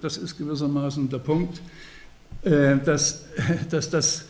das 0.00 0.16
ist 0.16 0.38
gewissermaßen 0.38 1.08
der 1.08 1.18
Punkt, 1.18 1.60
äh, 2.42 2.76
dass, 2.84 3.24
dass, 3.70 3.90
dass, 3.90 4.24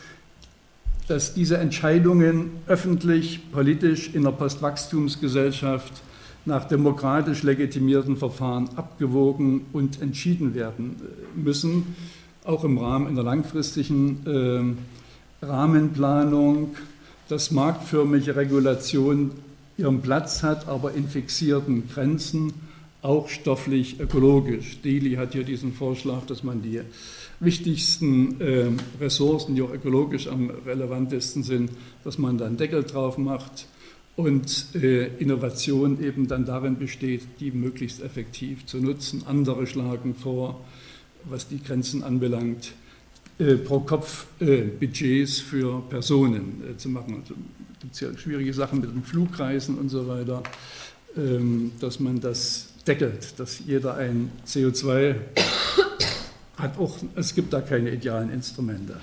dass 1.07 1.35
diese 1.35 1.59
Entscheidungen 1.59 2.53
öffentlich, 2.67 3.53
politisch 3.53 4.15
in 4.15 4.25
der 4.25 4.33
Postwachstumsgesellschaft 4.33 5.93
nach 6.45 6.65
demokratisch 6.65 7.43
legitimierten 7.43 8.17
Verfahren 8.17 8.71
abgewogen 8.77 9.67
und 9.73 10.01
entschieden 10.01 10.55
werden 10.55 10.97
äh, 11.01 11.39
müssen, 11.39 11.95
auch 12.49 12.65
im 12.65 12.79
Rahmen 12.79 13.07
einer 13.09 13.23
langfristigen 13.23 14.77
äh, 15.43 15.45
Rahmenplanung, 15.45 16.77
dass 17.29 17.51
marktförmige 17.51 18.37
Regulation 18.37 19.33
ihren 19.77 20.01
Platz 20.01 20.43
hat, 20.43 20.67
aber 20.67 20.95
in 20.95 21.07
fixierten 21.07 21.89
Grenzen, 21.89 22.55
auch 23.03 23.29
stofflich 23.29 24.01
ökologisch. 24.01 24.81
Deli 24.81 25.15
hat 25.15 25.35
hier 25.35 25.45
diesen 25.45 25.75
Vorschlag, 25.75 26.25
dass 26.27 26.43
man 26.43 26.63
die 26.63 26.81
wichtigsten 27.39 28.41
äh, 28.41 28.71
Ressourcen, 28.99 29.55
die 29.55 29.63
auch 29.63 29.73
ökologisch 29.73 30.27
am 30.27 30.51
relevantesten 30.67 31.43
sind, 31.43 31.71
dass 32.03 32.19
man 32.19 32.39
dann 32.39 32.57
Deckel 32.57 32.83
drauf 32.83 33.19
macht 33.19 33.67
und 34.17 34.75
äh, 34.75 35.07
Innovation 35.19 36.03
eben 36.03 36.27
dann 36.27 36.47
darin 36.47 36.79
besteht, 36.79 37.23
die 37.41 37.53
möglichst 37.53 38.03
effektiv 38.03 38.65
zu 38.65 38.79
nutzen. 38.79 39.25
Andere 39.27 39.67
schlagen 39.67 40.15
vor, 40.15 40.61
was 41.25 41.49
die 41.49 41.63
Grenzen 41.63 42.03
anbelangt, 42.03 42.73
äh, 43.39 43.55
pro 43.55 43.81
Kopf 43.81 44.27
äh, 44.41 44.63
Budgets 44.63 45.39
für 45.39 45.81
Personen 45.89 46.63
äh, 46.73 46.77
zu 46.77 46.89
machen. 46.89 47.21
Also 47.21 47.35
gibt 47.81 47.95
es 47.95 48.01
ja 48.01 48.17
schwierige 48.17 48.53
Sachen 48.53 48.81
mit 48.81 48.91
den 48.91 49.03
Flugreisen 49.03 49.79
und 49.79 49.89
so 49.89 50.09
weiter, 50.09 50.43
ähm, 51.17 51.73
dass 51.81 52.01
man 52.01 52.21
das 52.21 52.69
deckelt, 52.87 53.39
dass 53.39 53.61
jeder 53.65 53.97
ein 53.97 54.31
CO2 54.47 55.15
hat. 56.57 56.79
Auch, 56.79 56.99
es 57.15 57.35
gibt 57.35 57.53
da 57.53 57.61
keine 57.61 57.93
idealen 57.93 58.33
Instrumente. 58.33 58.97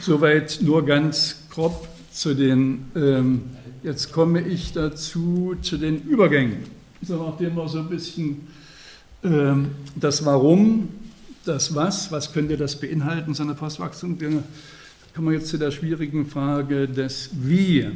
Soweit 0.00 0.58
nur 0.60 0.84
ganz 0.84 1.36
grob 1.50 1.86
zu 2.10 2.34
den, 2.34 2.86
ähm, 2.96 3.42
jetzt 3.82 4.12
komme 4.12 4.40
ich 4.40 4.72
dazu, 4.72 5.54
zu 5.62 5.78
den 5.78 6.02
Übergängen. 6.02 6.64
So, 7.02 7.24
nachdem 7.24 7.54
wir 7.54 7.68
so 7.68 7.78
ein 7.78 7.88
bisschen 7.88 8.48
ähm, 9.22 9.70
das 9.94 10.24
Warum 10.24 10.88
das 11.44 11.74
Was, 11.74 12.10
was 12.10 12.32
könnte 12.32 12.56
das 12.56 12.76
beinhalten, 12.80 13.34
so 13.34 13.42
eine 13.42 13.54
Postwachstum 13.54 14.18
kommen 15.14 15.28
wir 15.28 15.38
jetzt 15.38 15.48
zu 15.48 15.58
der 15.58 15.70
schwierigen 15.70 16.26
Frage 16.26 16.88
des 16.88 17.30
Wie. 17.32 17.88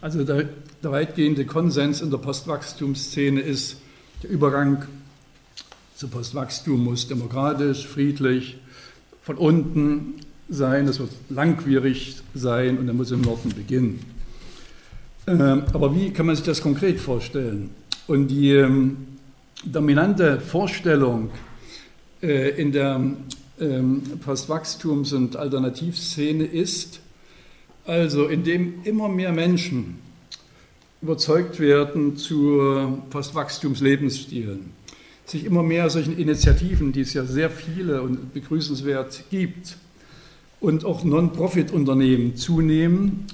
Also 0.00 0.24
der, 0.24 0.48
der 0.82 0.90
weitgehende 0.90 1.44
Konsens 1.44 2.00
in 2.00 2.10
der 2.10 2.18
Postwachstumsszene 2.18 3.40
ist, 3.40 3.76
der 4.22 4.30
Übergang 4.30 4.86
zu 5.96 6.08
Postwachstum 6.08 6.84
muss 6.84 7.08
demokratisch, 7.08 7.86
friedlich, 7.86 8.58
von 9.22 9.36
unten 9.36 10.14
sein, 10.48 10.88
es 10.88 10.98
wird 10.98 11.10
langwierig 11.30 12.16
sein 12.34 12.78
und 12.78 12.88
er 12.88 12.94
muss 12.94 13.10
im 13.10 13.20
Norden 13.22 13.50
beginnen. 13.54 14.00
Ähm, 15.26 15.64
aber 15.72 15.94
wie 15.94 16.10
kann 16.10 16.26
man 16.26 16.36
sich 16.36 16.44
das 16.44 16.60
konkret 16.60 17.00
vorstellen? 17.00 17.70
Und 18.06 18.28
die 18.28 18.50
ähm, 18.50 18.96
dominante 19.64 20.40
Vorstellung 20.40 21.30
äh, 22.22 22.50
in 22.60 22.72
der 22.72 23.00
ähm, 23.60 24.02
Postwachstums- 24.24 25.14
und 25.14 25.36
Alternativszene 25.36 26.44
ist, 26.44 27.00
also 27.86 28.26
indem 28.26 28.82
immer 28.84 29.08
mehr 29.08 29.32
Menschen 29.32 29.98
überzeugt 31.02 31.60
werden 31.60 32.16
zu 32.16 33.02
Postwachstumslebensstilen, 33.10 34.70
sich 35.26 35.44
immer 35.44 35.62
mehr 35.62 35.90
solchen 35.90 36.16
Initiativen, 36.16 36.92
die 36.92 37.02
es 37.02 37.12
ja 37.12 37.26
sehr 37.26 37.50
viele 37.50 38.00
und 38.00 38.32
begrüßenswert 38.32 39.24
gibt, 39.30 39.76
und 40.64 40.86
auch 40.86 41.04
Non-Profit-Unternehmen 41.04 42.36
zunehmen, 42.36 43.26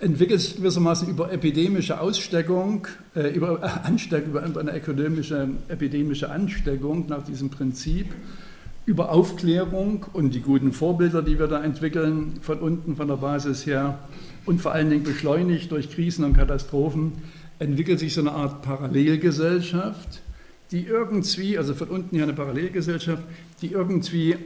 entwickelt 0.00 0.40
sich 0.40 0.56
gewissermaßen 0.56 1.08
über 1.08 1.30
epidemische 1.30 2.00
Aussteckung, 2.00 2.86
äh, 3.14 3.34
über, 3.34 3.62
äh, 3.62 3.86
Ansteckung, 3.86 4.30
über 4.30 4.42
eine 4.42 4.76
ökonomische, 4.76 5.48
epidemische 5.68 6.30
Ansteckung 6.30 7.06
nach 7.08 7.22
diesem 7.22 7.50
Prinzip, 7.50 8.06
über 8.86 9.10
Aufklärung 9.10 10.06
und 10.14 10.34
die 10.34 10.40
guten 10.40 10.72
Vorbilder, 10.72 11.22
die 11.22 11.38
wir 11.38 11.46
da 11.46 11.62
entwickeln, 11.62 12.38
von 12.40 12.58
unten, 12.58 12.96
von 12.96 13.08
der 13.08 13.16
Basis 13.16 13.66
her 13.66 13.98
und 14.46 14.60
vor 14.60 14.72
allen 14.72 14.88
Dingen 14.88 15.04
beschleunigt 15.04 15.70
durch 15.70 15.90
Krisen 15.90 16.24
und 16.24 16.32
Katastrophen, 16.32 17.12
entwickelt 17.58 17.98
sich 17.98 18.14
so 18.14 18.22
eine 18.22 18.32
Art 18.32 18.62
Parallelgesellschaft, 18.62 20.22
die 20.70 20.86
irgendwie, 20.86 21.58
also 21.58 21.74
von 21.74 21.88
unten 21.88 22.16
her 22.16 22.24
eine 22.24 22.32
Parallelgesellschaft, 22.32 23.22
die 23.60 23.72
irgendwie 23.72 24.36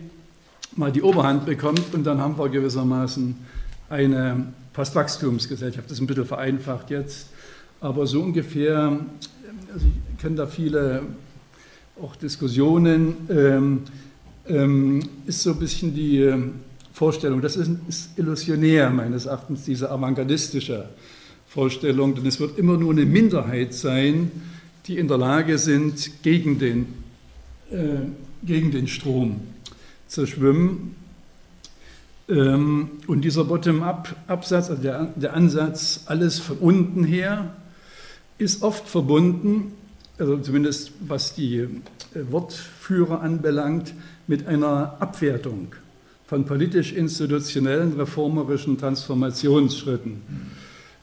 mal 0.74 0.90
die 0.90 1.02
Oberhand 1.02 1.46
bekommt 1.46 1.94
und 1.94 2.04
dann 2.04 2.20
haben 2.20 2.36
wir 2.36 2.48
gewissermaßen 2.48 3.36
eine 3.88 4.52
Postwachstumsgesellschaft. 4.72 5.86
Das 5.86 5.98
ist 5.98 6.02
ein 6.02 6.06
bisschen 6.06 6.26
vereinfacht 6.26 6.90
jetzt, 6.90 7.28
aber 7.80 8.06
so 8.06 8.22
ungefähr, 8.22 8.98
also 9.72 9.86
ich 9.86 10.20
kenne 10.20 10.36
da 10.36 10.46
viele 10.46 11.02
auch 12.00 12.16
Diskussionen, 12.16 13.16
ähm, 13.30 13.82
ähm, 14.48 15.08
ist 15.26 15.42
so 15.42 15.52
ein 15.52 15.58
bisschen 15.58 15.94
die 15.94 16.20
ähm, 16.20 16.54
Vorstellung, 16.92 17.40
das 17.40 17.56
ist, 17.56 17.70
ist 17.88 18.18
illusionär 18.18 18.90
meines 18.90 19.26
Erachtens, 19.26 19.64
diese 19.64 19.90
avantgardistische 19.90 20.88
Vorstellung, 21.46 22.14
denn 22.14 22.26
es 22.26 22.40
wird 22.40 22.58
immer 22.58 22.76
nur 22.76 22.92
eine 22.92 23.04
Minderheit 23.04 23.74
sein, 23.74 24.30
die 24.86 24.98
in 24.98 25.08
der 25.08 25.18
Lage 25.18 25.58
sind, 25.58 26.22
gegen 26.22 26.58
den, 26.58 26.86
äh, 27.70 28.00
gegen 28.44 28.70
den 28.70 28.86
Strom 28.86 29.40
zu 30.08 30.26
schwimmen. 30.26 30.96
Ähm, 32.28 32.90
und 33.06 33.22
dieser 33.22 33.44
Bottom-up-Absatz, 33.44 34.70
also 34.70 34.82
der, 34.82 35.12
der 35.16 35.34
Ansatz, 35.34 36.04
alles 36.06 36.38
von 36.38 36.58
unten 36.58 37.04
her, 37.04 37.54
ist 38.38 38.62
oft 38.62 38.88
verbunden, 38.88 39.72
also 40.18 40.38
zumindest 40.38 40.92
was 41.00 41.34
die 41.34 41.58
äh, 41.58 41.68
Wortführer 42.30 43.20
anbelangt, 43.20 43.94
mit 44.26 44.46
einer 44.46 44.96
Abwertung 45.00 45.74
von 46.26 46.46
politisch-institutionellen 46.46 47.92
reformerischen 47.92 48.78
Transformationsschritten. 48.78 50.22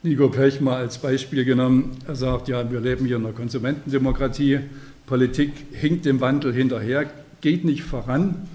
Nico 0.01 0.29
Pech 0.29 0.59
mal 0.61 0.77
als 0.77 0.97
Beispiel 0.97 1.45
genommen, 1.45 1.91
er 2.07 2.15
sagt, 2.15 2.47
ja, 2.47 2.71
wir 2.71 2.79
leben 2.79 3.05
hier 3.05 3.17
in 3.17 3.25
einer 3.25 3.35
Konsumentendemokratie, 3.35 4.61
Politik 5.05 5.51
hinkt 5.71 6.05
dem 6.05 6.21
Wandel 6.21 6.53
hinterher, 6.53 7.05
geht 7.41 7.65
nicht 7.65 7.83
voran. 7.83 8.47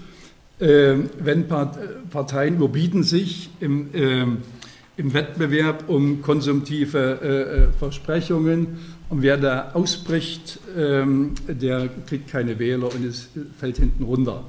Ähm, 0.59 1.09
wenn 1.19 1.47
Parteien 1.47 2.55
überbieten 2.55 3.03
sich 3.03 3.51
im, 3.59 3.89
ähm, 3.93 4.37
im 4.97 5.13
Wettbewerb 5.13 5.87
um 5.87 6.23
konsumtive 6.23 7.19
äh, 7.21 7.27
äh, 7.27 7.67
Versprechungen 7.77 8.79
und 9.09 9.21
wer 9.21 9.37
da 9.37 9.71
ausbricht, 9.73 10.59
ähm, 10.75 11.35
der 11.47 11.89
kriegt 12.07 12.29
keine 12.29 12.57
Wähler 12.57 12.93
und 12.93 13.05
es 13.05 13.29
fällt 13.59 13.77
hinten 13.77 14.03
runter. 14.03 14.43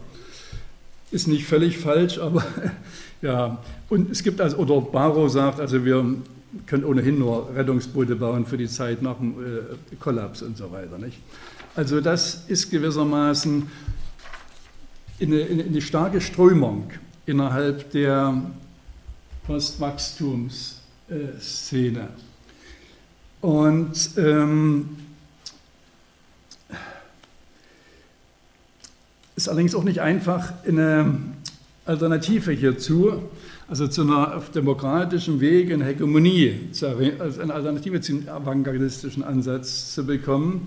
Ist 1.10 1.28
nicht 1.28 1.44
völlig 1.44 1.76
falsch, 1.76 2.18
aber 2.18 2.42
ja. 3.22 3.58
Und 3.90 4.10
es 4.10 4.22
gibt 4.22 4.40
also, 4.40 4.56
oder 4.56 4.80
Barrow 4.80 5.30
sagt, 5.30 5.60
also 5.60 5.84
wir 5.84 6.04
können 6.66 6.84
ohnehin 6.84 7.18
nur 7.18 7.50
Rettungsboote 7.54 8.16
bauen 8.16 8.46
für 8.46 8.56
die 8.56 8.68
Zeit 8.68 9.02
nach 9.02 9.18
dem 9.18 9.32
äh, 9.32 9.96
Kollaps 10.00 10.40
und 10.40 10.56
so 10.56 10.72
weiter. 10.72 10.96
Nicht? 10.96 11.18
Also 11.76 12.00
das 12.00 12.44
ist 12.48 12.70
gewissermaßen 12.70 13.68
in 15.18 15.32
eine, 15.32 15.42
in 15.42 15.60
eine 15.60 15.80
starke 15.80 16.20
Strömung 16.20 16.90
innerhalb 17.26 17.90
der 17.90 18.40
Postwachstumsszene. 19.46 22.08
Und 23.40 24.10
ähm, 24.16 24.88
ist 29.36 29.48
allerdings 29.48 29.74
auch 29.74 29.84
nicht 29.84 30.00
einfach, 30.00 30.52
eine 30.66 31.14
Alternative 31.86 32.52
hierzu, 32.52 33.22
also 33.68 33.86
zu 33.86 34.02
einer 34.02 34.36
auf 34.36 34.50
demokratischem 34.50 35.40
Weg 35.40 35.72
eine 35.72 35.84
Hegemonie, 35.84 36.70
also 37.18 37.40
eine 37.40 37.54
Alternative 37.54 38.00
zum 38.00 38.28
avantgardistischen 38.28 39.22
Ansatz 39.22 39.94
zu 39.94 40.04
bekommen. 40.04 40.66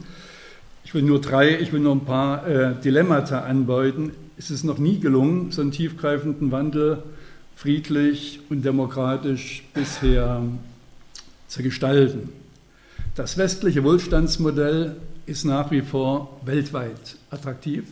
Ich 0.83 0.93
will 0.93 1.03
nur 1.03 1.21
drei, 1.21 1.59
ich 1.59 1.73
will 1.73 1.79
nur 1.79 1.95
ein 1.95 2.05
paar 2.05 2.47
äh, 2.47 2.73
Dilemmata 2.81 3.41
andeuten 3.41 4.11
ist 4.41 4.49
es 4.49 4.63
noch 4.63 4.79
nie 4.79 4.99
gelungen, 4.99 5.51
so 5.51 5.61
einen 5.61 5.69
tiefgreifenden 5.69 6.51
Wandel 6.51 7.03
friedlich 7.55 8.39
und 8.49 8.65
demokratisch 8.65 9.63
bisher 9.71 10.41
zu 11.47 11.61
gestalten. 11.61 12.29
Das 13.13 13.37
westliche 13.37 13.83
Wohlstandsmodell 13.83 14.95
ist 15.27 15.45
nach 15.45 15.69
wie 15.69 15.81
vor 15.81 16.41
weltweit 16.43 17.17
attraktiv, 17.29 17.83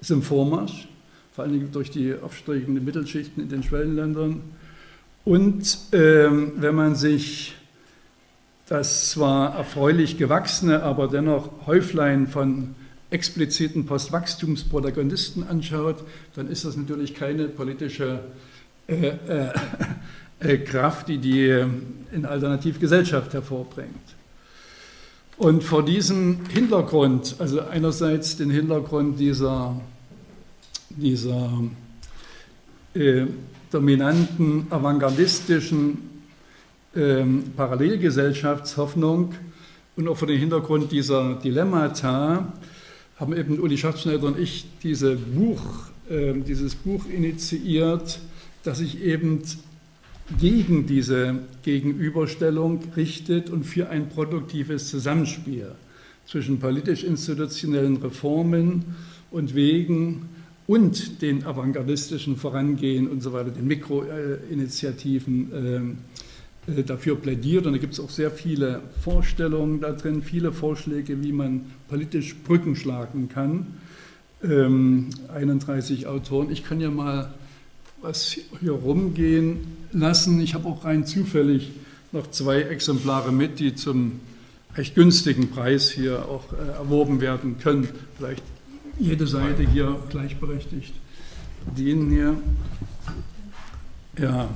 ist 0.00 0.10
im 0.10 0.22
Vormarsch, 0.22 0.88
vor 1.32 1.44
allem 1.44 1.70
durch 1.70 1.92
die 1.92 2.12
aufsteigenden 2.20 2.84
Mittelschichten 2.84 3.44
in 3.44 3.48
den 3.48 3.62
Schwellenländern. 3.62 4.40
Und 5.24 5.78
ähm, 5.92 6.54
wenn 6.56 6.74
man 6.74 6.96
sich 6.96 7.54
das 8.66 9.10
zwar 9.10 9.54
erfreulich 9.54 10.18
gewachsene, 10.18 10.82
aber 10.82 11.06
dennoch 11.06 11.68
Häuflein 11.68 12.26
von 12.26 12.74
expliziten 13.14 13.86
Postwachstumsprotagonisten 13.86 15.46
anschaut, 15.46 16.02
dann 16.34 16.50
ist 16.50 16.64
das 16.64 16.76
natürlich 16.76 17.14
keine 17.14 17.48
politische 17.48 18.20
äh, 18.88 19.06
äh, 19.06 19.52
äh 20.40 20.58
Kraft, 20.58 21.08
die 21.08 21.18
die 21.18 21.46
äh, 21.46 21.66
in 22.12 22.26
Alternativgesellschaft 22.26 23.32
hervorbringt. 23.32 24.14
Und 25.36 25.62
vor 25.62 25.84
diesem 25.84 26.40
Hintergrund, 26.48 27.36
also 27.38 27.60
einerseits 27.60 28.36
den 28.36 28.50
Hintergrund 28.50 29.18
dieser, 29.18 29.80
dieser 30.90 31.50
äh, 32.94 33.26
dominanten, 33.70 34.66
avantgardistischen 34.70 35.98
ähm, 36.94 37.44
Parallelgesellschaftshoffnung 37.56 39.34
und 39.96 40.08
auch 40.08 40.16
vor 40.16 40.28
dem 40.28 40.38
Hintergrund 40.38 40.92
dieser 40.92 41.34
Dilemmata, 41.34 42.52
haben 43.16 43.36
eben 43.36 43.60
Uli 43.60 43.78
Schatzschneider 43.78 44.26
und 44.26 44.38
ich 44.38 44.66
diese 44.82 45.16
Buch, 45.16 45.62
äh, 46.10 46.34
dieses 46.34 46.74
Buch 46.74 47.06
initiiert, 47.08 48.20
das 48.62 48.78
sich 48.78 49.02
eben 49.02 49.42
gegen 50.40 50.86
diese 50.86 51.40
Gegenüberstellung 51.62 52.80
richtet 52.96 53.50
und 53.50 53.64
für 53.64 53.90
ein 53.90 54.08
produktives 54.08 54.88
Zusammenspiel 54.88 55.72
zwischen 56.26 56.58
politisch-institutionellen 56.58 57.98
Reformen 57.98 58.96
und 59.30 59.54
Wegen 59.54 60.28
und 60.66 61.20
den 61.20 61.44
avantgardistischen 61.44 62.36
Vorangehen 62.36 63.06
und 63.08 63.22
so 63.22 63.34
weiter, 63.34 63.50
den 63.50 63.66
Mikroinitiativen 63.66 65.52
ähm, 65.54 65.90
äh, 65.90 66.13
dafür 66.66 67.16
plädiert. 67.16 67.66
Und 67.66 67.72
da 67.72 67.78
gibt 67.78 67.92
es 67.92 68.00
auch 68.00 68.10
sehr 68.10 68.30
viele 68.30 68.82
Vorstellungen 69.02 69.80
da 69.80 69.92
drin, 69.92 70.22
viele 70.22 70.52
Vorschläge, 70.52 71.22
wie 71.22 71.32
man 71.32 71.66
politisch 71.88 72.34
Brücken 72.36 72.76
schlagen 72.76 73.28
kann. 73.28 73.66
Ähm, 74.42 75.10
31 75.32 76.06
Autoren. 76.06 76.50
Ich 76.50 76.64
kann 76.64 76.80
ja 76.80 76.90
mal 76.90 77.32
was 78.00 78.36
hier 78.60 78.72
rumgehen 78.72 79.58
lassen. 79.92 80.40
Ich 80.40 80.54
habe 80.54 80.68
auch 80.68 80.84
rein 80.84 81.06
zufällig 81.06 81.72
noch 82.12 82.30
zwei 82.30 82.62
Exemplare 82.62 83.32
mit, 83.32 83.58
die 83.58 83.74
zum 83.74 84.20
recht 84.76 84.94
günstigen 84.94 85.50
Preis 85.50 85.90
hier 85.90 86.28
auch 86.28 86.52
äh, 86.52 86.72
erworben 86.76 87.20
werden 87.20 87.58
können. 87.58 87.88
Vielleicht 88.16 88.42
jede 88.98 89.26
Seite 89.26 89.62
hier 89.62 89.96
gleichberechtigt 90.10 90.94
dienen 91.76 92.10
hier. 92.10 92.36
Ja. 94.18 94.48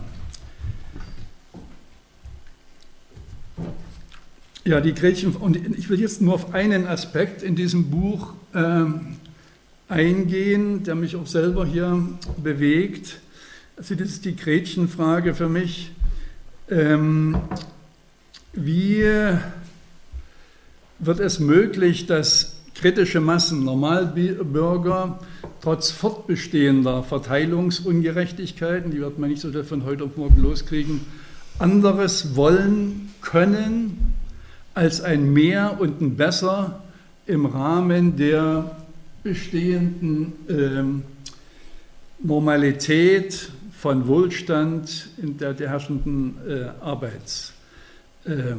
Ja, 4.65 4.81
die 4.81 4.93
Gretchen, 4.93 5.35
und 5.35 5.57
ich 5.57 5.89
will 5.89 6.01
jetzt 6.01 6.21
nur 6.21 6.35
auf 6.35 6.55
einen 6.55 6.87
Aspekt 6.87 7.43
in 7.43 7.57
diesem 7.57 7.91
Buch 7.91 8.35
ähm, 8.55 9.17
eingehen, 9.89 10.83
der 10.85 10.95
mich 10.95 11.17
auch 11.17 11.27
selber 11.27 11.65
hier 11.65 12.07
bewegt. 12.37 13.21
Also 13.77 13.95
das 13.95 14.09
ist 14.09 14.25
die 14.25 14.37
Gretchenfrage 14.37 15.35
für 15.35 15.49
mich. 15.49 15.93
Ähm, 16.69 17.39
wie 18.53 19.05
wird 20.99 21.21
es 21.21 21.39
möglich, 21.39 22.07
dass 22.07 22.57
kritische 22.75 23.21
Massen, 23.21 23.65
Normalbürger, 23.65 25.19
trotz 25.61 25.91
fortbestehender 25.91 27.03
Verteilungsungerechtigkeiten, 27.03 28.91
die 28.91 29.01
wird 29.01 29.19
man 29.19 29.31
nicht 29.31 29.41
so 29.41 29.51
von 29.65 29.85
heute 29.85 30.05
auf 30.05 30.17
morgen 30.17 30.41
loskriegen, 30.43 31.01
anderes 31.59 32.37
wollen 32.37 33.13
können 33.21 34.15
als 34.75 35.01
ein 35.01 35.33
Mehr 35.33 35.81
und 35.81 36.01
ein 36.01 36.17
Besser 36.17 36.83
im 37.27 37.47
Rahmen 37.47 38.17
der 38.17 38.77
bestehenden 39.23 40.33
äh, 40.49 42.25
Normalität 42.25 43.51
von 43.73 44.07
Wohlstand 44.07 45.09
in 45.19 45.37
der, 45.39 45.55
der 45.55 45.71
herrschenden 45.71 46.37
äh, 46.49 46.69
Arbeits, 46.81 47.53
äh, 48.25 48.55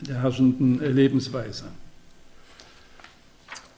der 0.00 0.22
herrschenden 0.22 0.80
äh, 0.80 0.88
Lebensweise. 0.88 1.64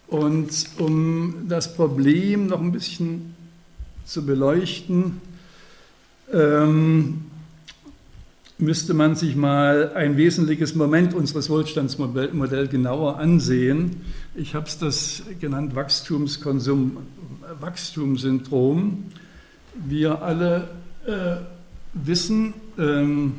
Und 0.07 0.67
um 0.79 1.47
das 1.49 1.75
Problem 1.75 2.47
noch 2.47 2.61
ein 2.61 2.73
bisschen 2.73 3.35
zu 4.05 4.25
beleuchten, 4.25 5.21
ähm, 6.33 7.25
müsste 8.59 8.95
man 8.95 9.17
sich 9.17 9.37
mal 9.37 9.93
ein 9.95 10.17
wesentliches 10.17 10.75
Moment 10.75 11.15
unseres 11.15 11.51
Wohlstandsmodells 11.51 12.71
genauer 12.71 13.19
ansehen. 13.19 14.03
Ich 14.35 14.55
habe 14.55 14.67
es 14.67 14.79
das 14.79 15.23
genannt 15.41 15.75
Wachstumskonsum, 15.75 16.99
Wachstumssyndrom. 17.61 19.05
Wir 19.75 20.23
alle 20.23 20.69
äh, 21.07 21.37
wissen, 21.95 22.55
ähm, 22.79 23.35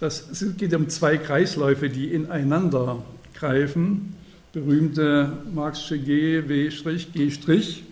dass 0.00 0.28
es 0.30 0.56
geht 0.56 0.74
um 0.74 0.88
zwei 0.88 1.18
Kreisläufe, 1.18 1.88
die 1.88 2.12
ineinander 2.12 3.02
greifen. 3.34 4.14
Berühmte 4.52 5.32
Marxische 5.54 5.98
G, 5.98 6.48
W', 6.48 6.68
G'. 7.12 7.87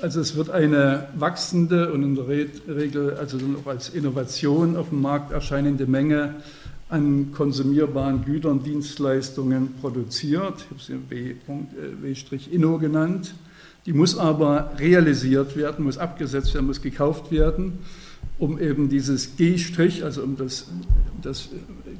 Also 0.00 0.20
es 0.20 0.36
wird 0.36 0.48
eine 0.50 1.08
wachsende 1.16 1.92
und 1.92 2.04
in 2.04 2.14
der 2.14 2.28
Regel 2.28 3.14
also 3.14 3.36
auch 3.60 3.66
als 3.68 3.88
Innovation 3.88 4.76
auf 4.76 4.90
dem 4.90 5.02
Markt 5.02 5.32
erscheinende 5.32 5.86
Menge 5.88 6.36
an 6.88 7.32
konsumierbaren 7.32 8.24
Gütern, 8.24 8.62
Dienstleistungen 8.62 9.74
produziert. 9.80 10.66
Ich 10.78 10.92
habe 10.92 11.02
sie 11.10 12.30
W-Inno 12.30 12.76
äh, 12.76 12.78
genannt. 12.78 13.34
Die 13.86 13.92
muss 13.92 14.16
aber 14.16 14.72
realisiert 14.78 15.56
werden, 15.56 15.84
muss 15.84 15.98
abgesetzt 15.98 16.54
werden, 16.54 16.66
muss 16.66 16.80
gekauft 16.80 17.32
werden, 17.32 17.80
um 18.38 18.60
eben 18.60 18.88
dieses 18.88 19.36
G', 19.36 19.56
also 20.04 20.22
um 20.22 20.36
das, 20.36 20.66
das 21.22 21.48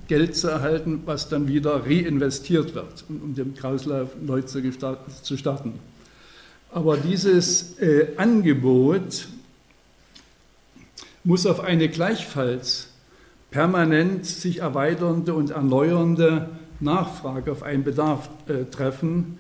Geld 0.07 0.37
zu 0.37 0.49
erhalten, 0.49 1.03
was 1.05 1.29
dann 1.29 1.49
wieder 1.49 1.85
reinvestiert 1.85 2.77
wird, 2.77 3.05
um 3.09 3.35
den 3.35 3.55
Kreislauf 3.55 4.11
neu 4.25 4.43
zu 4.43 5.37
starten. 5.37 5.75
Aber 6.71 6.97
dieses 6.97 7.79
äh, 7.79 8.09
Angebot 8.17 9.29
muss 11.25 11.47
auf 11.47 11.61
eine 11.61 11.89
gleichfalls 11.89 12.89
permanent 13.51 14.27
sich 14.27 14.59
erweiternde 14.59 15.35
und 15.35 15.51
erneuernde 15.51 16.51
Nachfrage, 16.81 17.51
auf 17.51 17.63
einen 17.63 17.85
Bedarf 17.85 18.29
äh, 18.49 18.65
treffen, 18.71 19.39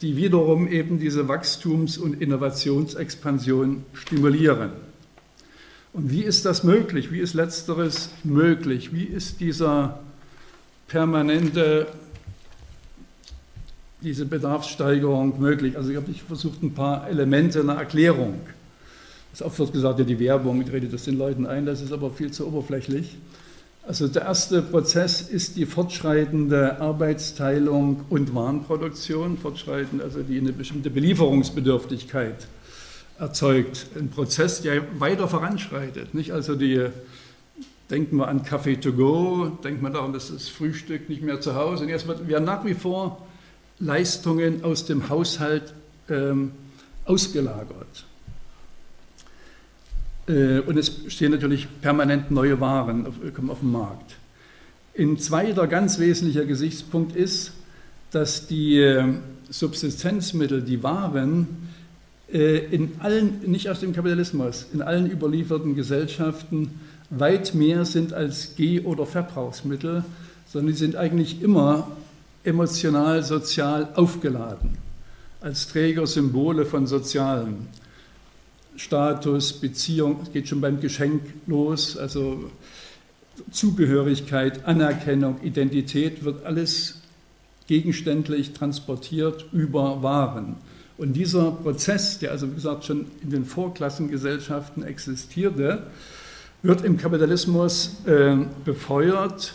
die 0.00 0.16
wiederum 0.16 0.68
eben 0.68 0.98
diese 0.98 1.28
Wachstums- 1.28 1.96
und 1.96 2.20
Innovationsexpansion 2.20 3.84
stimulieren. 3.94 4.72
Und 5.92 6.10
wie 6.10 6.22
ist 6.22 6.44
das 6.44 6.64
möglich? 6.64 7.12
Wie 7.12 7.20
ist 7.20 7.34
letzteres 7.34 8.10
möglich? 8.24 8.92
Wie 8.92 9.04
ist 9.04 9.40
dieser 9.40 10.00
permanente 10.88 11.86
diese 14.04 14.26
Bedarfssteigerung 14.26 15.40
möglich? 15.40 15.76
Also 15.76 15.90
ich 15.90 15.96
habe 15.96 16.12
versucht, 16.12 16.62
ein 16.62 16.74
paar 16.74 17.08
Elemente 17.08 17.60
einer 17.60 17.74
Erklärung. 17.74 18.40
Es 19.32 19.42
oft 19.42 19.58
wird 19.58 19.72
gesagt, 19.72 19.98
ja, 19.98 20.04
die 20.04 20.20
Werbung 20.20 20.62
redet 20.62 20.92
das 20.92 21.04
den 21.04 21.18
Leuten 21.18 21.46
ein, 21.46 21.66
das 21.66 21.80
ist 21.80 21.92
aber 21.92 22.10
viel 22.10 22.30
zu 22.30 22.46
oberflächlich. 22.46 23.16
Also 23.86 24.08
der 24.08 24.22
erste 24.22 24.62
Prozess 24.62 25.20
ist 25.20 25.56
die 25.56 25.66
fortschreitende 25.66 26.80
Arbeitsteilung 26.80 28.04
und 28.08 28.34
Warenproduktion, 28.34 29.36
fortschreitend, 29.36 30.02
also 30.02 30.22
die 30.22 30.38
eine 30.38 30.52
bestimmte 30.52 30.88
Belieferungsbedürftigkeit 30.88 32.46
erzeugt. 33.18 33.86
Ein 33.98 34.08
Prozess, 34.08 34.62
der 34.62 34.82
weiter 34.98 35.28
voranschreitet. 35.28 36.14
Nicht? 36.14 36.32
Also 36.32 36.54
die, 36.54 36.86
denken 37.90 38.16
wir 38.16 38.28
an 38.28 38.42
Café 38.42 38.80
to 38.80 38.92
go, 38.92 39.50
denken 39.62 39.82
wir 39.82 39.90
daran, 39.90 40.12
dass 40.12 40.32
das 40.32 40.48
Frühstück 40.48 41.08
nicht 41.08 41.22
mehr 41.22 41.40
zu 41.40 41.54
Hause. 41.54 41.84
Und 41.84 41.90
jetzt 41.90 42.06
wird, 42.06 42.26
wir 42.26 42.40
nach 42.40 42.64
wie 42.64 42.74
vor 42.74 43.26
Leistungen 43.84 44.64
aus 44.64 44.86
dem 44.86 45.08
Haushalt 45.08 45.74
ähm, 46.08 46.52
ausgelagert. 47.04 48.04
Äh, 50.26 50.60
und 50.60 50.78
es 50.78 50.92
stehen 51.08 51.32
natürlich 51.32 51.68
permanent 51.82 52.30
neue 52.30 52.60
Waren 52.60 53.06
auf, 53.06 53.14
kommen 53.34 53.50
auf 53.50 53.60
den 53.60 53.72
Markt. 53.72 54.16
Ein 54.98 55.18
zweiter 55.18 55.66
ganz 55.66 55.98
wesentlicher 55.98 56.46
Gesichtspunkt 56.46 57.14
ist, 57.14 57.52
dass 58.10 58.46
die 58.46 58.78
äh, 58.78 59.14
Subsistenzmittel, 59.50 60.62
die 60.62 60.82
Waren, 60.82 61.68
äh, 62.32 62.58
in 62.58 62.92
allen, 63.00 63.40
nicht 63.46 63.68
aus 63.68 63.80
dem 63.80 63.92
Kapitalismus, 63.92 64.66
in 64.72 64.80
allen 64.82 65.10
überlieferten 65.10 65.74
Gesellschaften 65.74 66.80
weit 67.10 67.54
mehr 67.54 67.84
sind 67.84 68.14
als 68.14 68.54
Geh- 68.56 68.80
oder 68.80 69.04
Verbrauchsmittel, 69.04 70.04
sondern 70.46 70.72
die 70.72 70.78
sind 70.78 70.96
eigentlich 70.96 71.42
immer 71.42 71.88
emotional, 72.44 73.22
sozial 73.22 73.88
aufgeladen, 73.94 74.76
als 75.40 75.68
Träger 75.68 76.06
Symbole 76.06 76.64
von 76.66 76.86
Sozialem. 76.86 77.66
Status, 78.76 79.52
Beziehung, 79.52 80.20
es 80.22 80.32
geht 80.32 80.48
schon 80.48 80.60
beim 80.60 80.80
Geschenk 80.80 81.22
los, 81.46 81.96
also 81.96 82.50
Zugehörigkeit, 83.50 84.64
Anerkennung, 84.64 85.40
Identität 85.42 86.24
wird 86.24 86.44
alles 86.44 87.00
gegenständlich 87.66 88.52
transportiert 88.52 89.46
über 89.52 90.02
Waren. 90.02 90.56
Und 90.98 91.14
dieser 91.14 91.50
Prozess, 91.50 92.18
der 92.18 92.30
also 92.30 92.50
wie 92.50 92.54
gesagt 92.54 92.84
schon 92.84 93.06
in 93.22 93.30
den 93.30 93.44
Vorklassengesellschaften 93.44 94.84
existierte, 94.84 95.84
wird 96.62 96.84
im 96.84 96.96
Kapitalismus 96.96 97.96
äh, 98.06 98.36
befeuert 98.64 99.54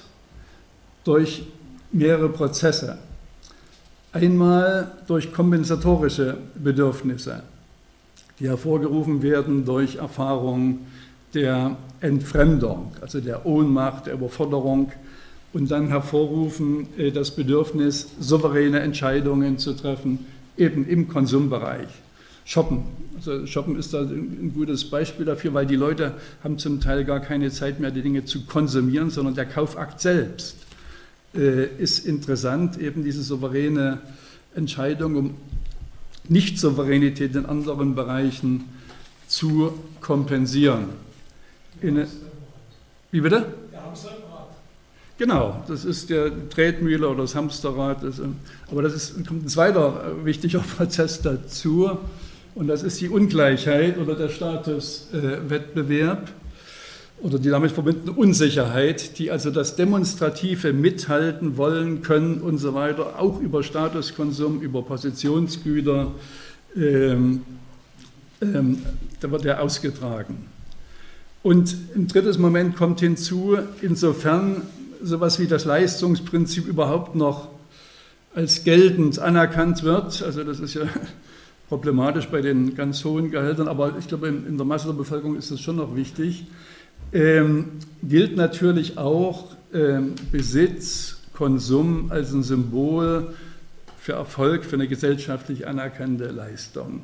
durch 1.04 1.44
mehrere 1.92 2.30
Prozesse. 2.30 2.98
Einmal 4.12 4.92
durch 5.08 5.32
kompensatorische 5.32 6.38
Bedürfnisse, 6.56 7.44
die 8.40 8.48
hervorgerufen 8.48 9.22
werden 9.22 9.66
durch 9.66 9.98
Erfahrungen 9.98 10.88
der 11.34 11.78
Entfremdung, 12.02 12.92
also 13.02 13.20
der 13.20 13.46
Ohnmacht, 13.46 14.08
der 14.08 14.16
Überforderung 14.16 14.92
und 15.54 15.70
dann 15.70 15.90
hervorrufen 15.90 16.88
äh, 16.98 17.12
das 17.12 17.32
Bedürfnis, 17.32 18.08
souveräne 18.20 18.80
Entscheidungen 18.80 19.58
zu 19.58 19.74
treffen, 19.74 20.26
eben 20.58 20.88
im 20.88 21.08
Konsumbereich. 21.08 21.88
Shoppen. 22.46 22.86
Also 23.16 23.46
Shoppen 23.46 23.78
ist 23.78 23.94
da 23.94 24.02
ein 24.02 24.54
gutes 24.56 24.86
Beispiel 24.86 25.26
dafür, 25.26 25.54
weil 25.54 25.68
die 25.68 25.76
Leute 25.76 26.14
haben 26.44 26.58
zum 26.58 26.82
Teil 26.82 27.06
gar 27.06 27.20
keine 27.20 27.52
Zeit 27.52 27.80
mehr, 27.80 27.92
die 27.92 28.02
Dinge 28.02 28.26
zu 28.26 28.46
konsumieren, 28.46 29.12
sondern 29.12 29.36
der 29.36 29.46
Kaufakt 29.46 30.02
selbst 30.02 30.56
ist 31.34 32.06
interessant, 32.06 32.78
eben 32.80 33.04
diese 33.04 33.22
souveräne 33.22 34.00
Entscheidung, 34.56 35.16
um 35.16 35.38
Nicht-Souveränität 36.28 37.36
in 37.36 37.46
anderen 37.46 37.96
Bereichen 37.96 38.66
zu 39.28 39.74
kompensieren. 40.02 40.86
In, 41.82 42.06
wie 43.12 43.22
bitte? 43.22 43.46
Der 43.72 43.84
Hamsterrad. 43.84 44.50
Genau, 45.18 45.64
das 45.68 45.86
ist 45.86 46.10
der 46.10 46.50
Tretmühle 46.50 47.08
oder 47.08 47.22
das 47.24 47.36
Hamsterrad. 47.36 48.04
Das, 48.04 48.22
aber 48.72 48.82
das 48.82 48.94
ist, 48.94 49.28
kommt 49.28 49.46
ein 49.46 49.50
zweiter 49.50 50.16
äh, 50.22 50.26
wichtiger 50.26 50.60
Prozess 50.78 51.22
dazu 51.22 51.98
und 52.56 52.68
das 52.68 52.84
ist 52.84 53.00
die 53.02 53.10
Ungleichheit 53.10 53.98
oder 53.98 54.16
der 54.16 54.30
Statuswettbewerb. 54.30 56.28
Äh, 56.28 56.32
oder 57.22 57.40
die 57.40 57.50
damit 57.50 57.72
verbundene 57.72 58.12
Unsicherheit, 58.12 59.18
die 59.20 59.32
also 59.32 59.52
das 59.52 59.76
Demonstrative 59.76 60.74
mithalten 60.74 61.58
wollen 61.58 62.02
können 62.02 62.42
und 62.42 62.58
so 62.58 62.74
weiter, 62.74 63.20
auch 63.20 63.40
über 63.40 63.64
Statuskonsum, 63.64 64.62
über 64.62 64.82
Positionsgüter 64.82 66.12
ähm, 66.76 67.42
ähm, 68.42 68.82
da 69.20 69.32
wird 69.32 69.46
er 69.46 69.62
ausgetragen. 69.62 70.46
Und 71.44 71.76
ein 71.96 72.08
drittes 72.08 72.38
Moment 72.38 72.76
kommt 72.76 73.00
hinzu, 73.00 73.58
insofern 73.82 74.62
sowas 75.02 75.40
wie 75.40 75.48
das 75.48 75.66
Leistungsprinzip 75.66 76.68
überhaupt 76.68 77.16
noch 77.16 77.50
als 78.36 78.64
geltend 78.64 79.20
anerkannt 79.20 79.84
wird. 79.84 80.22
Also 80.22 80.44
das 80.44 80.60
ist 80.60 80.74
ja 80.74 80.84
problematisch 81.70 82.28
bei 82.28 82.42
den 82.42 82.76
ganz 82.76 83.04
hohen 83.04 83.32
Gehältern, 83.32 83.68
aber 83.68 83.98
ich 83.98 84.08
glaube, 84.08 84.28
in, 84.28 84.58
der 84.58 84.66
Masse 84.66 84.88
der 84.88 84.94
Bevölkerung 84.94 85.36
ist 85.36 85.52
das 85.52 85.62
schon 85.62 85.78
noch 85.78 85.96
wichtig. 85.96 86.46
Ähm, 87.12 87.66
gilt 88.04 88.36
natürlich 88.36 88.98
auch 88.98 89.56
ähm, 89.74 90.14
Besitz, 90.32 91.18
Konsum 91.34 92.12
als 92.12 92.34
ein 92.34 92.44
Symbol 92.44 93.34
für 93.98 94.14
Erfolg, 94.14 94.66
für 94.66 94.76
eine 94.76 94.88
gesellschaftlich 94.88 95.68
anerkannte 95.68 96.26
Leistung. 96.28 97.02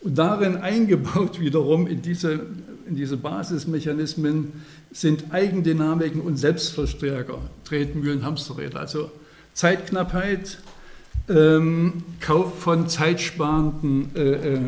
Und 0.00 0.18
darin 0.18 0.56
eingebaut 0.56 1.40
wiederum 1.40 1.86
in 1.86 2.02
diese, 2.02 2.40
in 2.88 2.96
diese 2.96 3.16
Basismechanismen 3.16 4.52
sind 4.92 5.32
Eigendynamiken 5.32 6.20
und 6.20 6.36
Selbstverstärker, 6.36 7.38
Tretmühlen, 7.64 8.24
Hamsterräder, 8.24 8.80
also 8.80 9.10
Zeitknappheit, 9.54 10.58
ähm, 11.28 12.02
Kauf 12.20 12.58
von 12.60 12.88
zeitsparenden 12.88 14.10
äh, 14.14 14.54
äh, 14.54 14.60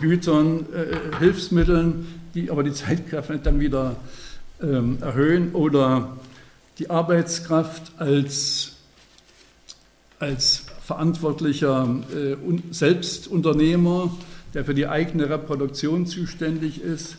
Gütern, 0.00 0.66
äh, 0.72 1.18
Hilfsmitteln, 1.18 2.06
die 2.38 2.50
aber 2.50 2.62
die 2.62 2.72
Zeitkraft 2.72 3.30
dann 3.42 3.58
wieder 3.58 3.96
ähm, 4.62 4.98
erhöhen 5.00 5.52
oder 5.52 6.16
die 6.78 6.88
Arbeitskraft 6.88 7.92
als, 7.98 8.76
als 10.20 10.66
verantwortlicher 10.84 11.96
äh, 12.14 12.36
Selbstunternehmer, 12.70 14.16
der 14.54 14.64
für 14.64 14.74
die 14.74 14.86
eigene 14.86 15.28
Reproduktion 15.28 16.06
zuständig 16.06 16.80
ist, 16.80 17.16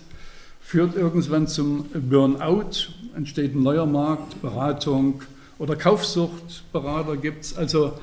führt 0.62 0.96
irgendwann 0.96 1.48
zum 1.48 1.86
Burnout, 1.94 2.90
entsteht 3.16 3.56
ein 3.56 3.64
neuer 3.64 3.86
Markt, 3.86 4.42
Beratung 4.42 5.22
oder 5.58 5.76
Kaufsuchtberater 5.76 7.18
gibt 7.18 7.44
es. 7.44 7.58
Also 7.58 7.94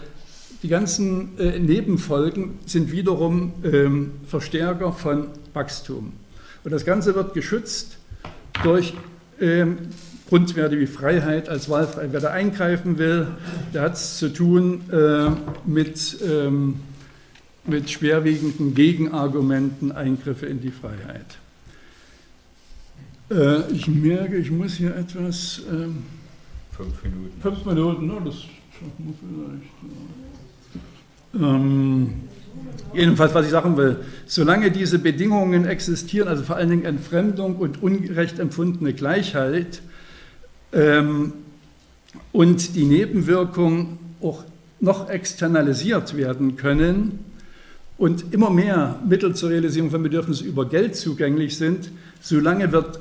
die 0.62 0.68
ganzen 0.68 1.38
äh, 1.38 1.58
Nebenfolgen 1.58 2.58
sind 2.66 2.92
wiederum 2.92 3.54
ähm, 3.64 4.12
Verstärker 4.26 4.92
von 4.92 5.28
Wachstum. 5.54 6.12
Und 6.66 6.72
das 6.72 6.84
Ganze 6.84 7.14
wird 7.14 7.32
geschützt 7.32 7.96
durch 8.64 8.92
ähm, 9.40 9.78
Grundwerte 10.28 10.80
wie 10.80 10.88
Freiheit 10.88 11.48
als 11.48 11.70
Wahlfreiheit. 11.70 12.12
Wer 12.12 12.18
da 12.18 12.30
eingreifen 12.32 12.98
will, 12.98 13.28
der 13.72 13.82
hat 13.82 13.92
es 13.92 14.18
zu 14.18 14.32
tun 14.32 14.80
äh, 14.90 15.30
mit, 15.64 16.18
ähm, 16.28 16.80
mit 17.66 17.88
schwerwiegenden 17.88 18.74
Gegenargumenten, 18.74 19.92
Eingriffe 19.92 20.46
in 20.46 20.60
die 20.60 20.72
Freiheit. 20.72 21.38
Äh, 23.30 23.72
ich 23.72 23.86
merke, 23.86 24.34
ich 24.34 24.50
muss 24.50 24.72
hier 24.72 24.96
etwas. 24.96 25.62
Ähm, 25.70 25.98
fünf 26.72 27.00
Minuten. 27.04 27.40
Fünf 27.42 27.64
Minuten, 27.64 28.06
no, 28.08 28.18
das 28.24 28.34
schaffen 28.34 28.90
wir 28.98 29.14
vielleicht. 29.20 29.70
Ja. 31.32 31.48
Ähm, 31.48 32.14
Jedenfalls, 32.92 33.34
was 33.34 33.44
ich 33.44 33.50
sagen 33.50 33.76
will, 33.76 33.96
solange 34.26 34.70
diese 34.70 34.98
Bedingungen 34.98 35.66
existieren, 35.66 36.28
also 36.28 36.42
vor 36.42 36.56
allen 36.56 36.70
Dingen 36.70 36.84
Entfremdung 36.84 37.56
und 37.56 37.82
ungerecht 37.82 38.38
empfundene 38.38 38.94
Gleichheit 38.94 39.82
ähm, 40.72 41.32
und 42.32 42.74
die 42.74 42.84
Nebenwirkungen 42.84 43.98
auch 44.22 44.44
noch 44.80 45.10
externalisiert 45.10 46.16
werden 46.16 46.56
können 46.56 47.18
und 47.98 48.32
immer 48.32 48.50
mehr 48.50 48.98
Mittel 49.06 49.34
zur 49.34 49.50
Realisierung 49.50 49.90
von 49.90 50.02
Bedürfnissen 50.02 50.46
über 50.46 50.68
Geld 50.68 50.96
zugänglich 50.96 51.56
sind, 51.56 51.90
solange 52.20 52.72
wird 52.72 53.00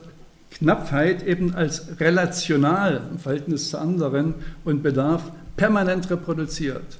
Knappheit 0.52 1.26
eben 1.26 1.54
als 1.54 2.00
relational 2.00 3.02
im 3.12 3.20
Verhältnis 3.20 3.70
zu 3.70 3.78
anderen 3.78 4.36
und 4.64 4.84
Bedarf 4.84 5.32
permanent 5.58 6.10
reproduziert. 6.10 6.98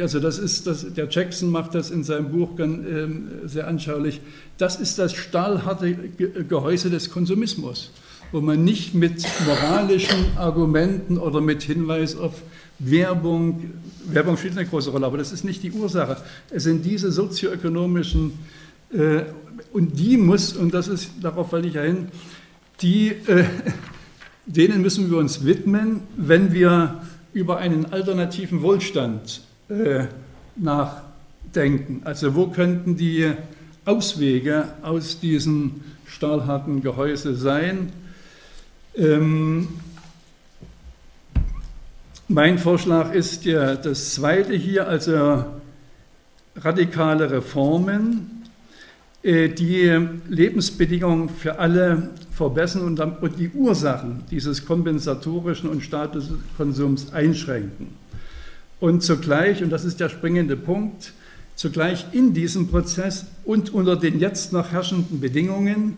Also 0.00 0.20
das 0.20 0.38
ist, 0.38 0.66
das, 0.66 0.92
der 0.94 1.08
Jackson 1.08 1.50
macht 1.50 1.74
das 1.74 1.90
in 1.90 2.04
seinem 2.04 2.30
Buch 2.30 2.56
ganz, 2.56 2.86
äh, 2.86 3.08
sehr 3.46 3.68
anschaulich. 3.68 4.20
Das 4.58 4.76
ist 4.76 4.98
das 4.98 5.14
stahlharte 5.14 5.94
Gehäuse 5.94 6.90
des 6.90 7.10
Konsumismus, 7.10 7.90
wo 8.32 8.40
man 8.40 8.64
nicht 8.64 8.94
mit 8.94 9.24
moralischen 9.46 10.36
Argumenten 10.36 11.18
oder 11.18 11.40
mit 11.40 11.62
Hinweis 11.62 12.16
auf 12.16 12.42
Werbung, 12.78 13.70
Werbung 14.06 14.36
spielt 14.36 14.56
eine 14.58 14.66
große 14.66 14.90
Rolle, 14.90 15.06
aber 15.06 15.18
das 15.18 15.32
ist 15.32 15.44
nicht 15.44 15.62
die 15.62 15.70
Ursache. 15.70 16.16
Es 16.50 16.64
sind 16.64 16.84
diese 16.84 17.12
sozioökonomischen, 17.12 18.32
äh, 18.92 19.22
und 19.72 19.98
die 19.98 20.16
muss, 20.16 20.54
und 20.54 20.74
das 20.74 20.88
ist, 20.88 21.10
darauf 21.22 21.50
falle 21.50 21.68
ich 21.68 21.74
ja 21.74 21.82
hin, 21.82 22.08
die, 22.80 23.08
äh, 23.08 23.44
denen 24.46 24.82
müssen 24.82 25.10
wir 25.10 25.18
uns 25.18 25.44
widmen, 25.44 26.00
wenn 26.16 26.52
wir 26.52 27.02
über 27.32 27.58
einen 27.58 27.86
alternativen 27.86 28.62
Wohlstand 28.62 29.42
äh, 29.74 30.06
nachdenken. 30.56 32.02
Also 32.04 32.34
wo 32.34 32.46
könnten 32.48 32.96
die 32.96 33.32
Auswege 33.84 34.68
aus 34.82 35.20
diesem 35.20 35.82
stahlharten 36.06 36.82
Gehäuse 36.82 37.34
sein? 37.34 37.92
Ähm, 38.96 39.68
mein 42.28 42.58
Vorschlag 42.58 43.12
ist 43.12 43.44
ja 43.44 43.74
das 43.74 44.14
zweite 44.14 44.54
hier, 44.54 44.88
also 44.88 45.44
radikale 46.56 47.30
Reformen, 47.30 48.44
äh, 49.22 49.48
die 49.48 49.90
Lebensbedingungen 50.28 51.28
für 51.28 51.58
alle 51.58 52.10
verbessern 52.32 52.82
und 52.82 53.38
die 53.38 53.50
Ursachen 53.50 54.22
dieses 54.30 54.64
kompensatorischen 54.64 55.68
und 55.68 55.82
Statuskonsums 55.82 57.12
einschränken 57.12 58.03
und 58.80 59.02
zugleich, 59.02 59.62
und 59.62 59.70
das 59.70 59.84
ist 59.84 60.00
der 60.00 60.08
springende 60.08 60.56
Punkt, 60.56 61.12
zugleich 61.54 62.06
in 62.12 62.34
diesem 62.34 62.68
Prozess 62.68 63.26
und 63.44 63.72
unter 63.72 63.96
den 63.96 64.18
jetzt 64.20 64.52
noch 64.52 64.72
herrschenden 64.72 65.20
Bedingungen 65.20 65.96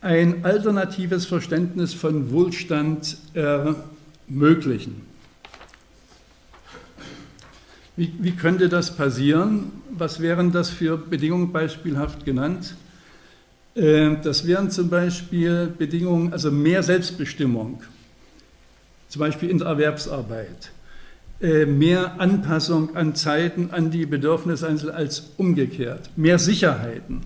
ein 0.00 0.44
alternatives 0.44 1.26
Verständnis 1.26 1.92
von 1.92 2.30
Wohlstand 2.30 3.18
ermöglichen. 3.34 5.08
Wie, 7.96 8.12
wie, 8.20 8.30
könnte 8.30 8.68
das 8.68 8.94
passieren? 8.94 9.72
Was 9.90 10.20
wären 10.20 10.52
das 10.52 10.70
für 10.70 10.96
Bedingungen 10.96 11.50
beispielhaft 11.50 12.24
genannt? 12.24 12.76
Äh, 13.74 14.16
das 14.22 14.46
wären 14.46 14.70
zum 14.70 14.88
Beispiel 14.88 15.72
Bedingungen, 15.76 16.32
also 16.32 16.52
mehr 16.52 16.84
Selbstbestimmung, 16.84 17.82
zum 19.08 19.18
Beispiel 19.18 19.50
in 19.50 19.58
der 19.58 19.66
Erwerbsarbeit, 19.66 20.46
äh, 20.46 20.77
mehr 21.40 22.20
Anpassung 22.20 22.96
an 22.96 23.14
Zeiten, 23.14 23.70
an 23.70 23.90
die 23.90 24.06
Bedürfnisse 24.06 24.66
Einzelner 24.66 24.96
als 24.96 25.30
umgekehrt, 25.36 26.10
mehr 26.16 26.38
Sicherheiten, 26.38 27.20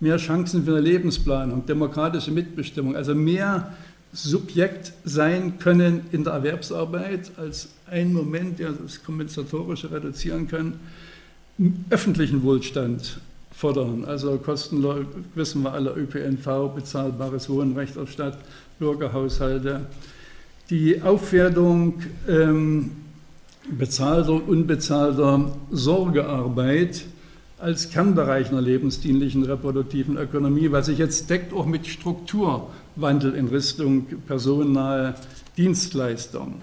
mehr 0.00 0.18
Chancen 0.18 0.64
für 0.64 0.72
eine 0.72 0.80
Lebensplanung, 0.80 1.64
demokratische 1.64 2.30
Mitbestimmung, 2.30 2.94
also 2.94 3.14
mehr 3.14 3.72
Subjekt 4.12 4.92
sein 5.04 5.58
können 5.58 6.02
in 6.12 6.24
der 6.24 6.34
Erwerbsarbeit 6.34 7.32
als 7.36 7.70
ein 7.90 8.12
Moment, 8.12 8.58
der 8.58 8.72
das 8.72 9.02
Kompensatorische 9.02 9.90
reduzieren 9.90 10.46
kann, 10.46 10.74
öffentlichen 11.90 12.42
Wohlstand 12.42 13.18
fordern. 13.50 14.04
Also 14.04 14.36
kostenlos, 14.38 15.06
wissen 15.34 15.62
wir 15.62 15.72
alle, 15.72 15.94
ÖPNV, 15.94 16.74
bezahlbares 16.74 17.48
Wohnrecht 17.48 17.96
auf 17.96 18.10
Stadt, 18.10 18.38
Bürgerhaushalte, 18.78 19.80
die 20.70 21.02
Aufwertung 21.02 22.02
ähm, 22.28 22.90
bezahlter, 23.70 24.46
unbezahlter 24.46 25.56
Sorgearbeit 25.70 27.04
als 27.58 27.90
Kernbereich 27.90 28.50
einer 28.50 28.60
lebensdienlichen 28.60 29.44
reproduktiven 29.44 30.16
Ökonomie, 30.16 30.70
was 30.70 30.86
sich 30.86 30.98
jetzt 30.98 31.30
deckt 31.30 31.52
auch 31.52 31.66
mit 31.66 31.86
Strukturwandel 31.86 33.34
in 33.34 33.48
Richtung 33.48 34.06
personennahe 34.26 35.14
Dienstleistung. 35.56 36.60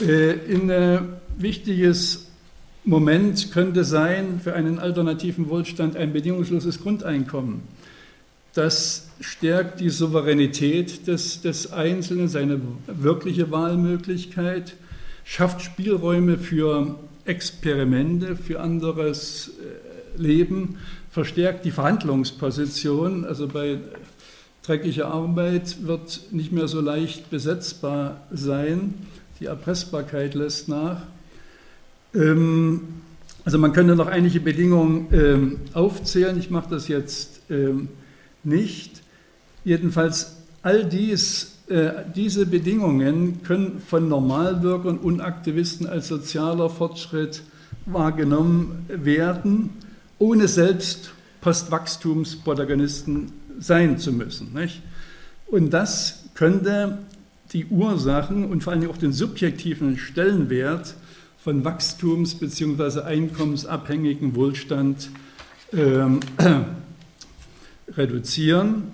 Äh, 0.00 0.34
ein 0.48 0.70
äh, 0.70 1.00
wichtiges 1.36 2.26
Moment 2.84 3.52
könnte 3.52 3.84
sein 3.84 4.40
für 4.42 4.54
einen 4.54 4.78
alternativen 4.78 5.48
Wohlstand 5.48 5.96
ein 5.96 6.12
bedingungsloses 6.12 6.80
Grundeinkommen. 6.80 7.62
Das 8.54 9.08
stärkt 9.20 9.80
die 9.80 9.88
Souveränität 9.88 11.06
des, 11.06 11.40
des 11.40 11.72
Einzelnen, 11.72 12.28
seine 12.28 12.60
wirkliche 12.86 13.50
Wahlmöglichkeit 13.50 14.74
schafft 15.24 15.62
Spielräume 15.62 16.38
für 16.38 16.98
Experimente, 17.24 18.36
für 18.36 18.60
anderes 18.60 19.48
äh, 19.48 20.20
Leben, 20.20 20.78
verstärkt 21.10 21.64
die 21.64 21.70
Verhandlungsposition. 21.70 23.24
Also 23.24 23.48
bei 23.48 23.78
dreckiger 24.62 25.08
Arbeit 25.08 25.86
wird 25.86 26.20
nicht 26.30 26.52
mehr 26.52 26.68
so 26.68 26.80
leicht 26.80 27.30
besetzbar 27.30 28.22
sein. 28.32 28.94
Die 29.40 29.46
Erpressbarkeit 29.46 30.34
lässt 30.34 30.68
nach. 30.68 31.02
Ähm, 32.14 32.80
Also 33.44 33.58
man 33.58 33.72
könnte 33.72 33.96
noch 33.96 34.06
einige 34.06 34.38
Bedingungen 34.38 35.08
ähm, 35.10 35.60
aufzählen, 35.72 36.38
ich 36.38 36.48
mache 36.48 36.70
das 36.70 36.86
jetzt 36.86 37.40
ähm, 37.50 37.88
nicht. 38.44 39.02
Jedenfalls 39.64 40.36
all 40.62 40.84
dies, 40.84 41.51
diese 42.14 42.46
Bedingungen 42.46 43.42
können 43.42 43.80
von 43.86 44.08
Normalbürgern 44.08 44.98
und 44.98 45.20
Aktivisten 45.20 45.86
als 45.86 46.08
sozialer 46.08 46.68
Fortschritt 46.68 47.42
wahrgenommen 47.86 48.86
werden, 48.88 49.70
ohne 50.18 50.48
selbst 50.48 51.12
Postwachstumsprotagonisten 51.40 53.32
sein 53.58 53.98
zu 53.98 54.12
müssen. 54.12 54.52
Nicht? 54.54 54.82
Und 55.46 55.70
das 55.70 56.24
könnte 56.34 56.98
die 57.52 57.66
Ursachen 57.66 58.46
und 58.46 58.62
vor 58.62 58.72
allem 58.72 58.88
auch 58.90 58.96
den 58.96 59.12
subjektiven 59.12 59.98
Stellenwert 59.98 60.94
von 61.38 61.64
Wachstums- 61.64 62.38
bzw. 62.38 63.00
einkommensabhängigen 63.00 64.34
Wohlstand 64.34 65.10
ähm, 65.72 66.20
reduzieren 67.96 68.92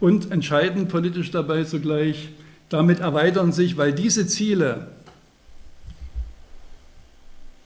und 0.00 0.30
entscheidend 0.30 0.88
politisch 0.88 1.30
dabei 1.30 1.64
zugleich, 1.64 2.30
damit 2.68 3.00
erweitern 3.00 3.52
sich, 3.52 3.76
weil 3.76 3.92
diese 3.92 4.26
Ziele, 4.26 4.88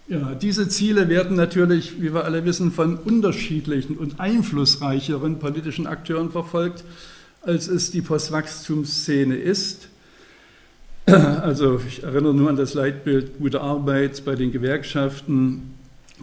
ja, 0.08 0.34
diese 0.34 0.68
Ziele 0.68 1.08
werden 1.08 1.36
natürlich, 1.36 2.02
wie 2.02 2.12
wir 2.12 2.24
alle 2.24 2.44
wissen, 2.44 2.72
von 2.72 2.96
unterschiedlichen 2.96 3.96
und 3.96 4.18
einflussreicheren 4.18 5.38
politischen 5.38 5.86
Akteuren 5.86 6.30
verfolgt, 6.30 6.84
als 7.42 7.68
es 7.68 7.90
die 7.90 8.02
Postwachstumsszene 8.02 9.36
ist. 9.36 9.88
Also 11.06 11.80
ich 11.88 12.02
erinnere 12.02 12.34
nur 12.34 12.50
an 12.50 12.56
das 12.56 12.74
Leitbild 12.74 13.38
gute 13.38 13.60
Arbeit 13.60 14.24
bei 14.24 14.34
den 14.34 14.52
Gewerkschaften. 14.52 15.74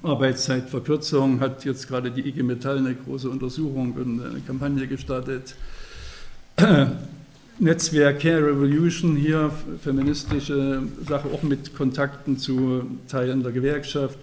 Arbeitszeitverkürzung 0.03 1.39
hat 1.39 1.65
jetzt 1.65 1.87
gerade 1.87 2.11
die 2.11 2.27
IG 2.27 2.43
Metall 2.43 2.77
eine 2.77 2.93
große 2.93 3.29
Untersuchung 3.29 3.93
und 3.93 4.23
eine 4.23 4.39
Kampagne 4.41 4.85
gestartet. 4.87 5.55
Netzwerk 7.59 8.19
Care 8.21 8.47
Revolution 8.47 9.15
hier, 9.15 9.51
feministische 9.83 10.81
Sache, 11.07 11.27
auch 11.31 11.43
mit 11.43 11.75
Kontakten 11.75 12.39
zu 12.39 12.97
Teilen 13.07 13.43
der 13.43 13.51
Gewerkschaft. 13.51 14.17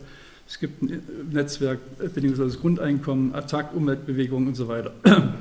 Es 0.48 0.58
gibt 0.58 0.82
ein 0.82 1.00
Netzwerk 1.30 1.78
bedingungsloses 1.98 2.60
Grundeinkommen, 2.60 3.34
Attack, 3.36 3.72
Umweltbewegung 3.72 4.48
und 4.48 4.56
so 4.56 4.68
weiter. 4.68 4.92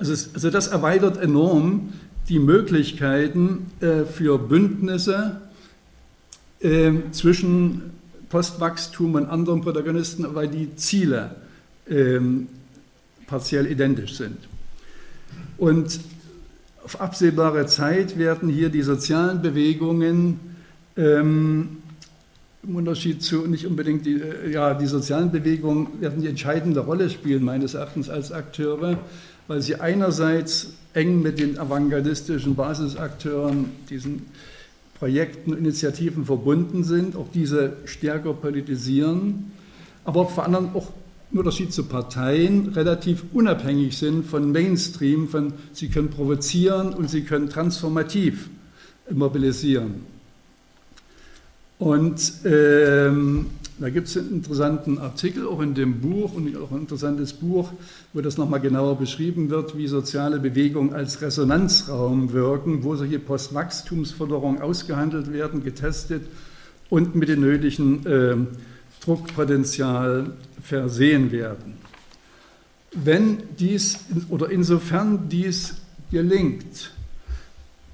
Also, 0.00 0.12
es, 0.12 0.32
also 0.32 0.50
das 0.50 0.68
erweitert 0.68 1.16
enorm 1.20 1.92
die 2.28 2.38
Möglichkeiten 2.38 3.66
äh, 3.80 4.04
für 4.04 4.38
Bündnisse 4.38 5.40
äh, 6.60 6.92
zwischen 7.10 7.90
Postwachstum 8.28 9.16
und 9.16 9.26
anderen 9.26 9.60
Protagonisten, 9.60 10.24
weil 10.36 10.46
die 10.46 10.76
Ziele 10.76 11.34
äh, 11.90 12.20
partiell 13.26 13.66
identisch 13.66 14.14
sind. 14.14 14.47
Und 15.58 16.00
auf 16.84 17.00
absehbare 17.00 17.66
Zeit 17.66 18.16
werden 18.16 18.48
hier 18.48 18.70
die 18.70 18.82
sozialen 18.82 19.42
Bewegungen 19.42 20.40
ähm, 20.96 21.78
im 22.62 22.76
Unterschied 22.76 23.22
zu 23.22 23.46
nicht 23.46 23.66
unbedingt 23.66 24.06
die, 24.06 24.20
äh, 24.20 24.50
ja, 24.52 24.74
die 24.74 24.86
sozialen 24.86 25.30
Bewegungen 25.30 26.00
werden 26.00 26.22
die 26.22 26.28
entscheidende 26.28 26.80
Rolle 26.80 27.10
spielen, 27.10 27.44
meines 27.44 27.74
Erachtens 27.74 28.08
als 28.08 28.32
Akteure, 28.32 28.98
weil 29.48 29.60
sie 29.60 29.76
einerseits 29.76 30.74
eng 30.94 31.22
mit 31.22 31.38
den 31.38 31.58
avantgardistischen 31.58 32.54
Basisakteuren, 32.54 33.66
diesen 33.90 34.26
Projekten, 34.98 35.56
Initiativen 35.56 36.24
verbunden 36.24 36.84
sind, 36.84 37.16
auch 37.16 37.28
diese 37.32 37.76
stärker 37.84 38.32
politisieren, 38.32 39.52
aber 40.04 40.26
vor 40.26 40.44
allem 40.44 40.70
auch 40.74 40.92
Unterschied 41.32 41.72
zu 41.72 41.84
Parteien 41.84 42.68
relativ 42.68 43.24
unabhängig 43.32 43.98
sind 43.98 44.24
von 44.24 44.50
Mainstream, 44.50 45.28
von 45.28 45.52
sie 45.72 45.88
können 45.88 46.08
provozieren 46.08 46.94
und 46.94 47.10
sie 47.10 47.22
können 47.22 47.50
transformativ 47.50 48.48
mobilisieren. 49.10 50.06
Und 51.78 52.32
ähm, 52.44 53.46
da 53.78 53.88
gibt 53.90 54.08
es 54.08 54.16
einen 54.16 54.30
interessanten 54.30 54.98
Artikel 54.98 55.46
auch 55.46 55.60
in 55.60 55.74
dem 55.74 56.00
Buch 56.00 56.34
und 56.34 56.56
auch 56.56 56.72
ein 56.72 56.80
interessantes 56.80 57.32
Buch, 57.34 57.70
wo 58.12 58.20
das 58.20 58.36
nochmal 58.36 58.60
genauer 58.60 58.98
beschrieben 58.98 59.50
wird, 59.50 59.76
wie 59.76 59.86
soziale 59.86 60.40
Bewegungen 60.40 60.92
als 60.92 61.22
Resonanzraum 61.22 62.32
wirken, 62.32 62.82
wo 62.82 62.96
solche 62.96 63.20
Postwachstumsforderungen 63.20 64.60
ausgehandelt 64.60 65.32
werden, 65.32 65.62
getestet 65.62 66.22
und 66.90 67.14
mit 67.14 67.28
dem 67.28 67.42
nötigen 67.42 68.04
äh, 68.06 68.36
Druckpotenzial 69.04 70.32
versehen 70.62 71.30
werden. 71.32 71.74
Wenn 72.92 73.42
dies 73.58 73.98
oder 74.28 74.50
insofern 74.50 75.28
dies 75.28 75.76
gelingt, 76.10 76.92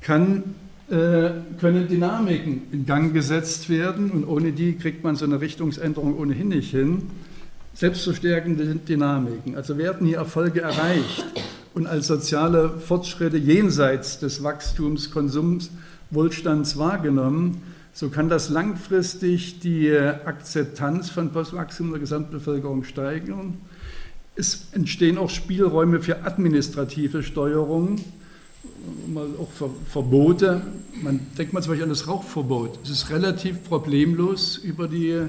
kann 0.01 0.55
äh, 0.91 1.31
können 1.59 1.89
Dynamiken 1.89 2.62
in 2.71 2.85
Gang 2.85 3.15
gesetzt 3.15 3.71
werden 3.71 4.11
und 4.11 4.25
ohne 4.25 4.53
die 4.53 4.75
kriegt 4.75 5.03
man 5.03 5.17
so 5.17 5.25
eine 5.25 5.41
Richtungsänderung 5.41 6.19
ohnehin 6.19 6.49
nicht 6.49 6.71
hin. 6.71 7.11
Selbstverstärkende 7.73 8.67
Dynamiken. 8.77 9.57
Also 9.57 9.79
werden 9.79 10.07
hier 10.07 10.19
Erfolge 10.19 10.61
erreicht 10.61 11.25
und 11.75 11.87
als 11.87 12.07
soziale 12.07 12.79
Fortschritte 12.79 13.39
jenseits 13.39 14.19
des 14.19 14.43
Wachstums, 14.45 15.11
Konsums, 15.11 15.71
Wohlstands 16.11 16.77
wahrgenommen, 16.77 17.62
so 17.95 18.11
kann 18.11 18.28
das 18.28 18.51
langfristig 18.51 19.61
die 19.61 19.97
Akzeptanz 19.97 21.11
von 21.11 21.30
Postwachstum 21.30 21.90
der 21.90 22.01
Gesamtbevölkerung 22.01 22.84
steigern. 22.84 23.59
Es 24.36 24.66
entstehen 24.72 25.16
auch 25.16 25.30
Spielräume 25.30 26.01
für 26.01 26.24
administrative 26.24 27.22
Steuerung 27.22 28.01
auch 29.38 29.51
Ver 29.51 29.70
Verbote. 29.88 30.62
Man 31.03 31.20
denkt 31.38 31.53
mal 31.53 31.62
zum 31.62 31.70
Beispiel 31.70 31.84
an 31.84 31.90
das 31.90 32.09
Rauchverbot. 32.09 32.80
Es 32.82 32.90
ist 32.90 33.11
relativ 33.11 33.62
problemlos 33.64 34.57
über 34.57 34.88
die 34.88 35.22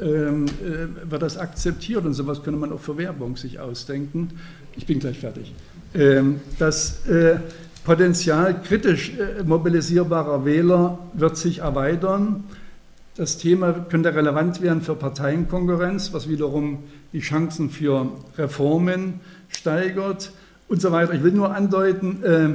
ähm, 0.00 0.46
äh, 0.46 1.10
wird 1.10 1.22
das 1.22 1.36
akzeptiert 1.36 2.04
und 2.04 2.14
sowas 2.14 2.42
könnte 2.42 2.58
man 2.58 2.72
auch 2.72 2.80
für 2.80 2.96
Werbung 2.96 3.36
sich 3.36 3.58
ausdenken. 3.58 4.30
Ich 4.76 4.86
bin 4.86 4.98
gleich 4.98 5.18
fertig. 5.18 5.52
Ähm, 5.94 6.40
das 6.58 7.06
äh, 7.06 7.38
Potenzial 7.84 8.60
kritisch 8.62 9.12
äh, 9.18 9.42
mobilisierbarer 9.42 10.44
Wähler 10.44 10.98
wird 11.14 11.36
sich 11.36 11.60
erweitern. 11.60 12.44
Das 13.16 13.38
Thema 13.38 13.72
könnte 13.72 14.14
relevant 14.14 14.62
werden 14.62 14.82
für 14.82 14.94
Parteienkonkurrenz, 14.94 16.12
was 16.12 16.28
wiederum 16.28 16.84
die 17.12 17.20
Chancen 17.20 17.70
für 17.70 18.08
Reformen 18.38 19.20
steigert 19.48 20.32
und 20.68 20.80
so 20.80 20.92
weiter. 20.92 21.14
Ich 21.14 21.22
will 21.22 21.32
nur 21.32 21.54
andeuten, 21.54 22.22
äh, 22.22 22.48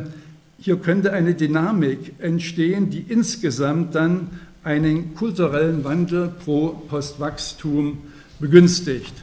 hier 0.58 0.78
könnte 0.78 1.12
eine 1.12 1.34
Dynamik 1.34 2.14
entstehen, 2.20 2.90
die 2.90 3.02
insgesamt 3.02 3.94
dann 3.94 4.30
einen 4.64 5.14
kulturellen 5.16 5.84
Wandel 5.84 6.30
pro 6.44 6.70
Postwachstum 6.70 8.00
begünstigt. 8.40 9.14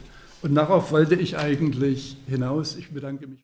Und 0.41 0.55
darauf 0.55 0.91
wollte 0.91 1.15
ich 1.15 1.37
eigentlich 1.37 2.17
hinaus. 2.27 2.75
Ich 2.77 2.91
bedanke 2.91 3.27
mich. 3.27 3.39